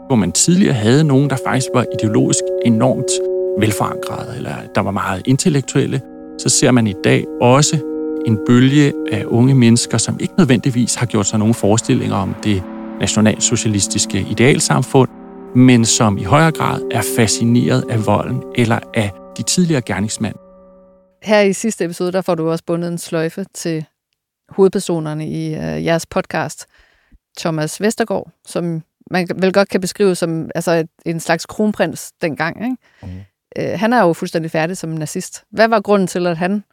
Hvor 0.07 0.17
man 0.17 0.33
tidligere 0.33 0.75
havde 0.75 1.05
nogen, 1.05 1.31
der 1.31 1.37
faktisk 1.47 1.69
var 1.75 1.85
ideologisk 1.99 2.45
enormt 2.65 3.11
velforankrede, 3.59 4.37
eller 4.37 4.55
der 4.75 4.81
var 4.81 4.91
meget 4.91 5.23
intellektuelle, 5.27 6.01
så 6.39 6.49
ser 6.49 6.71
man 6.71 6.87
i 6.87 6.95
dag 7.05 7.25
også 7.41 7.79
en 8.27 8.39
bølge 8.47 8.93
af 9.13 9.25
unge 9.25 9.55
mennesker, 9.55 9.99
som 9.99 10.21
ikke 10.21 10.35
nødvendigvis 10.39 10.95
har 10.95 11.07
gjort 11.07 11.27
sig 11.27 11.39
nogen 11.39 11.55
forestillinger 11.55 12.17
om 12.17 12.35
det 12.45 12.63
nationalsocialistiske 13.01 14.27
idealsamfund, 14.31 15.11
men 15.55 15.85
som 15.85 16.19
i 16.19 16.23
højere 16.23 16.53
grad 16.53 16.83
er 16.91 17.03
fascineret 17.17 17.85
af 17.91 18.07
volden 18.07 18.43
eller 18.55 18.79
af 18.95 19.11
de 19.37 19.43
tidligere 19.43 19.83
gerningsmænd. 19.83 20.35
Her 21.23 21.41
i 21.41 21.53
sidste 21.53 21.85
episode, 21.85 22.13
der 22.13 22.23
får 22.23 22.35
du 22.35 22.51
også 22.51 22.65
bundet 22.67 22.89
en 22.89 22.99
sløjfe 22.99 23.47
til 23.55 23.85
hovedpersonerne 24.49 25.29
i 25.29 25.55
øh, 25.55 25.85
jeres 25.85 26.07
podcast. 26.07 26.67
Thomas 27.39 27.81
Vestergaard, 27.81 28.31
som 28.47 28.83
man 29.11 29.29
vel 29.37 29.53
godt 29.53 29.69
kan 29.69 29.81
beskrive 29.81 30.15
som 30.15 30.51
altså 30.55 30.87
en 31.07 31.21
slags 31.21 31.47
kronprins 31.47 32.13
dengang. 32.23 32.65
Ikke? 32.65 32.77
Mm. 33.03 33.09
Øh, 33.59 33.79
han 33.79 33.93
er 33.93 34.03
jo 34.03 34.13
fuldstændig 34.13 34.51
færdig 34.51 34.77
som 34.77 34.91
nazist. 34.91 35.45
Hvad 35.51 35.69
var 35.69 35.81
grunden 35.81 36.09
til, 36.09 36.27
at 36.27 36.37
han 36.37 36.65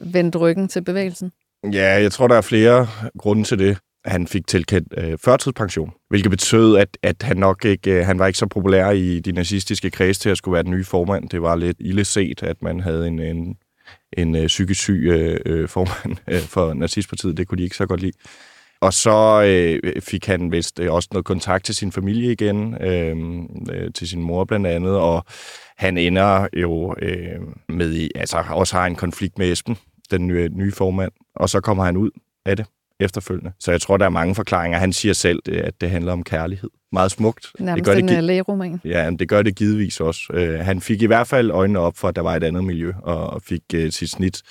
vendte 0.00 0.38
ryggen 0.38 0.68
til 0.68 0.84
bevægelsen? 0.84 1.32
Ja, 1.72 2.00
jeg 2.02 2.12
tror, 2.12 2.28
der 2.28 2.36
er 2.36 2.40
flere 2.40 2.86
grunde 3.18 3.44
til 3.44 3.58
det. 3.58 3.78
Han 4.04 4.26
fik 4.26 4.46
tilkendt 4.46 4.94
øh, 4.96 5.18
førtidspension, 5.18 5.92
hvilket 6.08 6.30
betød, 6.30 6.76
at, 6.76 6.98
at 7.02 7.22
han 7.22 7.36
nok 7.36 7.64
ikke 7.64 7.90
øh, 7.90 8.06
han 8.06 8.18
var 8.18 8.26
ikke 8.26 8.38
så 8.38 8.46
populær 8.46 8.90
i 8.90 9.20
de 9.20 9.32
nazistiske 9.32 9.90
kreds 9.90 10.18
til 10.18 10.30
at 10.30 10.38
skulle 10.38 10.52
være 10.52 10.62
den 10.62 10.70
nye 10.70 10.84
formand. 10.84 11.28
Det 11.28 11.42
var 11.42 11.56
lidt 11.56 11.76
ille 11.80 12.04
set, 12.04 12.42
at 12.42 12.62
man 12.62 12.80
havde 12.80 13.06
en, 13.06 13.18
en, 13.20 13.56
en 14.12 14.36
øh, 14.36 14.46
psykisk 14.46 14.80
syg 14.80 15.04
øh, 15.06 15.40
øh 15.46 15.68
formand 15.68 16.16
øh, 16.30 16.40
for 16.40 16.74
nazistpartiet. 16.74 17.36
Det 17.36 17.48
kunne 17.48 17.58
de 17.58 17.62
ikke 17.62 17.76
så 17.76 17.86
godt 17.86 18.00
lide. 18.00 18.16
Og 18.84 18.92
så 18.92 19.42
øh, 19.42 20.02
fik 20.02 20.26
han 20.26 20.52
vist 20.52 20.80
øh, 20.80 20.92
også 20.92 21.08
noget 21.12 21.24
kontakt 21.24 21.64
til 21.64 21.74
sin 21.74 21.92
familie 21.92 22.32
igen, 22.32 22.82
øh, 22.82 23.16
øh, 23.72 23.92
til 23.92 24.08
sin 24.08 24.22
mor 24.22 24.44
blandt 24.44 24.66
andet, 24.66 24.96
og 24.96 25.24
han 25.76 25.98
ender 25.98 26.48
jo 26.56 26.94
øh, 27.02 27.40
med 27.68 28.08
altså 28.14 28.44
også 28.50 28.76
har 28.76 28.86
en 28.86 28.96
konflikt 28.96 29.38
med 29.38 29.52
Esben, 29.52 29.76
den 30.10 30.26
nye, 30.26 30.48
nye 30.52 30.72
formand, 30.72 31.12
og 31.36 31.50
så 31.50 31.60
kommer 31.60 31.84
han 31.84 31.96
ud 31.96 32.10
af 32.46 32.56
det 32.56 32.66
efterfølgende. 33.00 33.52
Så 33.60 33.70
jeg 33.70 33.80
tror, 33.80 33.96
der 33.96 34.04
er 34.04 34.10
mange 34.10 34.34
forklaringer. 34.34 34.78
Han 34.78 34.92
siger 34.92 35.12
selv, 35.12 35.42
at 35.48 35.80
det 35.80 35.90
handler 35.90 36.12
om 36.12 36.22
kærlighed. 36.22 36.70
Meget 36.92 37.10
smukt. 37.10 37.52
Nærmest 37.58 37.84
det 37.84 37.92
gør 37.92 37.98
en 37.98 38.08
det, 38.08 38.16
øh, 38.16 38.22
lægeroman. 38.22 38.80
Ja, 38.84 39.10
det 39.18 39.28
gør 39.28 39.42
det 39.42 39.56
givetvis 39.56 40.00
også. 40.00 40.20
Uh, 40.34 40.66
han 40.66 40.80
fik 40.80 41.02
i 41.02 41.06
hvert 41.06 41.26
fald 41.26 41.50
øjnene 41.50 41.78
op 41.78 41.96
for, 41.96 42.08
at 42.08 42.16
der 42.16 42.22
var 42.22 42.36
et 42.36 42.44
andet 42.44 42.64
miljø, 42.64 42.92
og 43.02 43.42
fik 43.42 43.62
sit 43.90 44.10
snit 44.10 44.42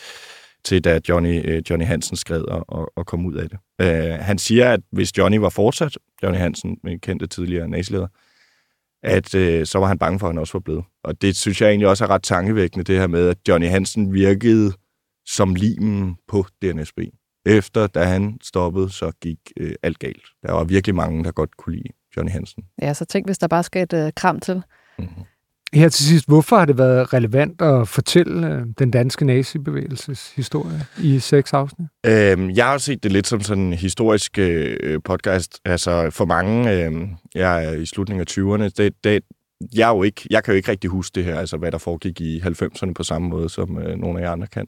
til, 0.65 0.83
da 0.83 0.99
Johnny, 1.09 1.57
uh, 1.57 1.69
Johnny 1.69 1.85
Hansen 1.85 2.17
skred 2.17 2.41
og, 2.41 2.65
og, 2.67 2.91
og 2.95 3.05
kom 3.05 3.25
ud 3.25 3.33
af 3.33 3.49
det. 3.49 3.59
Uh, 3.83 4.19
han 4.25 4.37
siger, 4.37 4.71
at 4.71 4.79
hvis 4.91 5.17
Johnny 5.17 5.37
var 5.37 5.49
fortsat, 5.49 5.97
Johnny 6.23 6.39
Hansen, 6.39 6.77
kendte 7.01 7.27
tidligere 7.27 7.67
nazileder, 7.67 8.07
at 9.03 9.35
uh, 9.35 9.65
så 9.65 9.79
var 9.79 9.87
han 9.87 9.99
bange 9.99 10.19
for, 10.19 10.27
at 10.27 10.33
han 10.33 10.39
også 10.39 10.53
var 10.53 10.59
blevet. 10.59 10.83
Og 11.03 11.21
det 11.21 11.37
synes 11.37 11.61
jeg 11.61 11.69
egentlig 11.69 11.87
også 11.87 12.03
er 12.03 12.09
ret 12.09 12.23
tankevækkende, 12.23 12.83
det 12.83 12.99
her 12.99 13.07
med, 13.07 13.29
at 13.29 13.37
Johnny 13.47 13.67
Hansen 13.67 14.13
virkede 14.13 14.73
som 15.25 15.55
limen 15.55 16.15
på 16.27 16.45
DNSB. 16.61 16.99
Efter, 17.45 17.87
da 17.87 18.03
han 18.03 18.37
stoppede, 18.41 18.89
så 18.89 19.11
gik 19.21 19.37
øh, 19.57 19.75
alt 19.83 19.99
galt. 19.99 20.25
Der 20.43 20.51
var 20.51 20.63
virkelig 20.63 20.95
mange, 20.95 21.23
der 21.23 21.31
godt 21.31 21.57
kunne 21.57 21.75
lide 21.75 21.89
Johnny 22.17 22.31
Hansen. 22.31 22.63
Ja, 22.81 22.93
så 22.93 23.05
tænk, 23.05 23.27
hvis 23.27 23.37
der 23.37 23.47
bare 23.47 23.63
skal 23.63 23.83
et 23.83 23.93
øh, 23.93 24.11
kram 24.15 24.39
til. 24.39 24.61
Mm-hmm. 24.99 25.23
Her 25.73 25.89
til 25.89 26.05
sidst, 26.05 26.27
hvorfor 26.27 26.57
har 26.57 26.65
det 26.65 26.77
været 26.77 27.13
relevant 27.13 27.61
at 27.61 27.87
fortælle 27.87 28.47
øh, 28.47 28.61
den 28.79 28.91
danske 28.91 29.25
nazibevægelses 29.25 30.33
historie 30.35 30.85
i 31.01 31.19
seks 31.19 31.53
afsnit? 31.53 31.87
Øhm, 32.05 32.49
jeg 32.49 32.65
har 32.65 32.77
set 32.77 33.03
det 33.03 33.11
lidt 33.11 33.27
som 33.27 33.41
sådan 33.41 33.63
en 33.63 33.73
historisk 33.73 34.39
øh, 34.39 34.77
øh 34.83 34.99
podcast. 35.05 35.59
Altså 35.65 36.09
for 36.09 36.25
mange, 36.25 36.71
øh, 36.71 36.91
jeg 37.35 37.65
er 37.65 37.71
i 37.71 37.85
slutningen 37.85 38.21
af 38.21 38.37
20'erne, 38.37 38.69
det, 38.77 38.93
det, 39.03 39.23
jeg, 39.75 39.89
er 39.89 39.95
jo 39.95 40.03
ikke, 40.03 40.21
jeg 40.29 40.43
kan 40.43 40.51
jo 40.51 40.55
ikke 40.55 40.71
rigtig 40.71 40.89
huske 40.89 41.15
det 41.15 41.23
her, 41.23 41.39
altså 41.39 41.57
hvad 41.57 41.71
der 41.71 41.77
foregik 41.77 42.21
i 42.21 42.39
90'erne 42.39 42.93
på 42.93 43.03
samme 43.03 43.29
måde, 43.29 43.49
som 43.49 43.77
øh, 43.77 43.97
nogle 43.97 44.19
af 44.19 44.23
jer 44.23 44.31
andre 44.31 44.47
kan. 44.47 44.67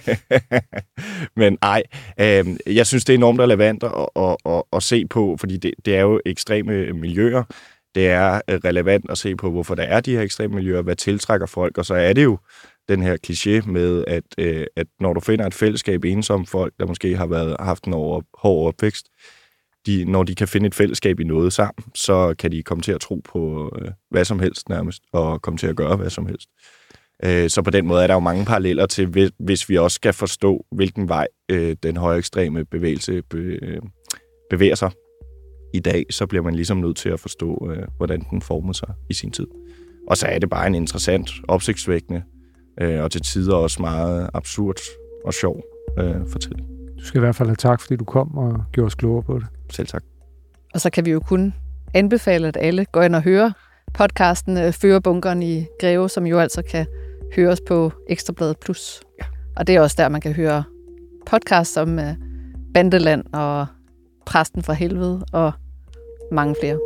Men 1.42 1.58
ej, 1.62 1.82
øh, 2.20 2.74
jeg 2.76 2.86
synes, 2.86 3.04
det 3.04 3.12
er 3.12 3.18
enormt 3.18 3.40
relevant 3.40 3.82
at, 3.82 4.08
at, 4.16 4.36
at, 4.46 4.62
at 4.72 4.82
se 4.82 5.06
på, 5.06 5.36
fordi 5.40 5.56
det, 5.56 5.74
det 5.84 5.96
er 5.96 6.00
jo 6.00 6.20
ekstreme 6.26 6.92
miljøer. 6.92 7.44
Det 7.94 8.08
er 8.08 8.40
øh, 8.50 8.60
relevant 8.64 9.10
at 9.10 9.18
se 9.18 9.36
på, 9.36 9.50
hvorfor 9.50 9.74
der 9.74 9.82
er 9.82 10.00
de 10.00 10.12
her 10.12 10.22
ekstreme 10.22 10.54
miljøer, 10.54 10.82
hvad 10.82 10.96
tiltrækker 10.96 11.46
folk, 11.46 11.78
og 11.78 11.86
så 11.86 11.94
er 11.94 12.12
det 12.12 12.24
jo 12.24 12.38
den 12.88 13.02
her 13.02 13.16
kliché 13.26 13.70
med, 13.70 14.04
at, 14.06 14.24
øh, 14.38 14.66
at 14.76 14.86
når 15.00 15.12
du 15.12 15.20
finder 15.20 15.46
et 15.46 15.54
fællesskab 15.54 16.04
ensomme 16.04 16.46
folk, 16.46 16.74
der 16.80 16.86
måske 16.86 17.16
har 17.16 17.26
været 17.26 17.56
haft 17.60 17.84
en 17.84 17.92
over, 17.92 18.22
hård 18.38 18.68
opvækst, 18.68 19.06
de, 19.86 20.04
når 20.04 20.22
de 20.22 20.34
kan 20.34 20.48
finde 20.48 20.66
et 20.66 20.74
fællesskab 20.74 21.20
i 21.20 21.24
noget 21.24 21.52
sammen, 21.52 21.84
så 21.94 22.34
kan 22.38 22.52
de 22.52 22.62
komme 22.62 22.82
til 22.82 22.92
at 22.92 23.00
tro 23.00 23.20
på 23.24 23.72
øh, 23.80 23.90
hvad 24.10 24.24
som 24.24 24.40
helst 24.40 24.68
nærmest, 24.68 25.02
og 25.12 25.42
komme 25.42 25.58
til 25.58 25.66
at 25.66 25.76
gøre 25.76 25.96
hvad 25.96 26.10
som 26.10 26.26
helst. 26.26 26.48
Øh, 27.24 27.50
så 27.50 27.62
på 27.62 27.70
den 27.70 27.86
måde 27.86 28.02
er 28.02 28.06
der 28.06 28.14
jo 28.14 28.20
mange 28.20 28.44
paralleller 28.44 28.86
til, 28.86 29.06
hvis, 29.06 29.30
hvis 29.38 29.68
vi 29.68 29.78
også 29.78 29.94
skal 29.94 30.12
forstå, 30.12 30.66
hvilken 30.72 31.08
vej 31.08 31.26
øh, 31.48 31.76
den 31.82 31.96
højere 31.96 32.18
ekstreme 32.18 32.64
bevægelse 32.64 33.22
be, 33.22 33.38
øh, 33.38 33.82
bevæger 34.50 34.74
sig 34.74 34.90
i 35.72 35.80
dag, 35.80 36.06
så 36.10 36.26
bliver 36.26 36.42
man 36.42 36.54
ligesom 36.54 36.76
nødt 36.76 36.96
til 36.96 37.08
at 37.08 37.20
forstå, 37.20 37.70
øh, 37.70 37.82
hvordan 37.96 38.26
den 38.30 38.42
former 38.42 38.72
sig 38.72 38.88
i 39.08 39.14
sin 39.14 39.30
tid. 39.30 39.46
Og 40.08 40.16
så 40.16 40.26
er 40.26 40.38
det 40.38 40.50
bare 40.50 40.66
en 40.66 40.74
interessant, 40.74 41.30
opsigtsvækkende, 41.48 42.22
øh, 42.80 43.02
og 43.02 43.10
til 43.10 43.22
tider 43.22 43.54
også 43.54 43.82
meget 43.82 44.30
absurd 44.34 44.76
og 45.24 45.34
sjov 45.34 45.62
øh, 45.98 46.14
fortælling. 46.28 46.68
Du 46.98 47.04
skal 47.04 47.18
i 47.18 47.20
hvert 47.20 47.36
fald 47.36 47.48
have 47.48 47.56
tak, 47.56 47.80
fordi 47.80 47.96
du 47.96 48.04
kom 48.04 48.38
og 48.38 48.64
gjorde 48.72 48.86
os 48.86 48.94
klogere 48.94 49.22
på 49.22 49.38
det. 49.38 49.46
Selv 49.70 49.86
tak. 49.86 50.02
Og 50.74 50.80
så 50.80 50.90
kan 50.90 51.04
vi 51.04 51.10
jo 51.10 51.20
kun 51.20 51.54
anbefale, 51.94 52.48
at 52.48 52.56
alle 52.60 52.84
går 52.84 53.02
ind 53.02 53.14
og 53.14 53.22
hører 53.22 53.50
podcasten 53.94 54.58
øh, 54.58 54.72
Førerbunkeren 54.72 55.42
i 55.42 55.66
Greve, 55.80 56.08
som 56.08 56.26
jo 56.26 56.38
altså 56.38 56.62
kan 56.62 56.86
høres 57.36 57.60
på 57.68 57.92
Ekstrabladet 58.08 58.58
Plus. 58.58 59.00
Ja. 59.20 59.24
Og 59.56 59.66
det 59.66 59.76
er 59.76 59.80
også 59.80 59.96
der, 59.98 60.08
man 60.08 60.20
kan 60.20 60.32
høre 60.32 60.64
podcasts 61.26 61.76
om 61.76 61.98
uh, 61.98 62.04
Bandeland 62.74 63.24
og 63.32 63.66
Præsten 64.30 64.62
fra 64.62 64.72
Helvede 64.72 65.24
og 65.32 65.52
mange 66.32 66.56
flere. 66.60 66.78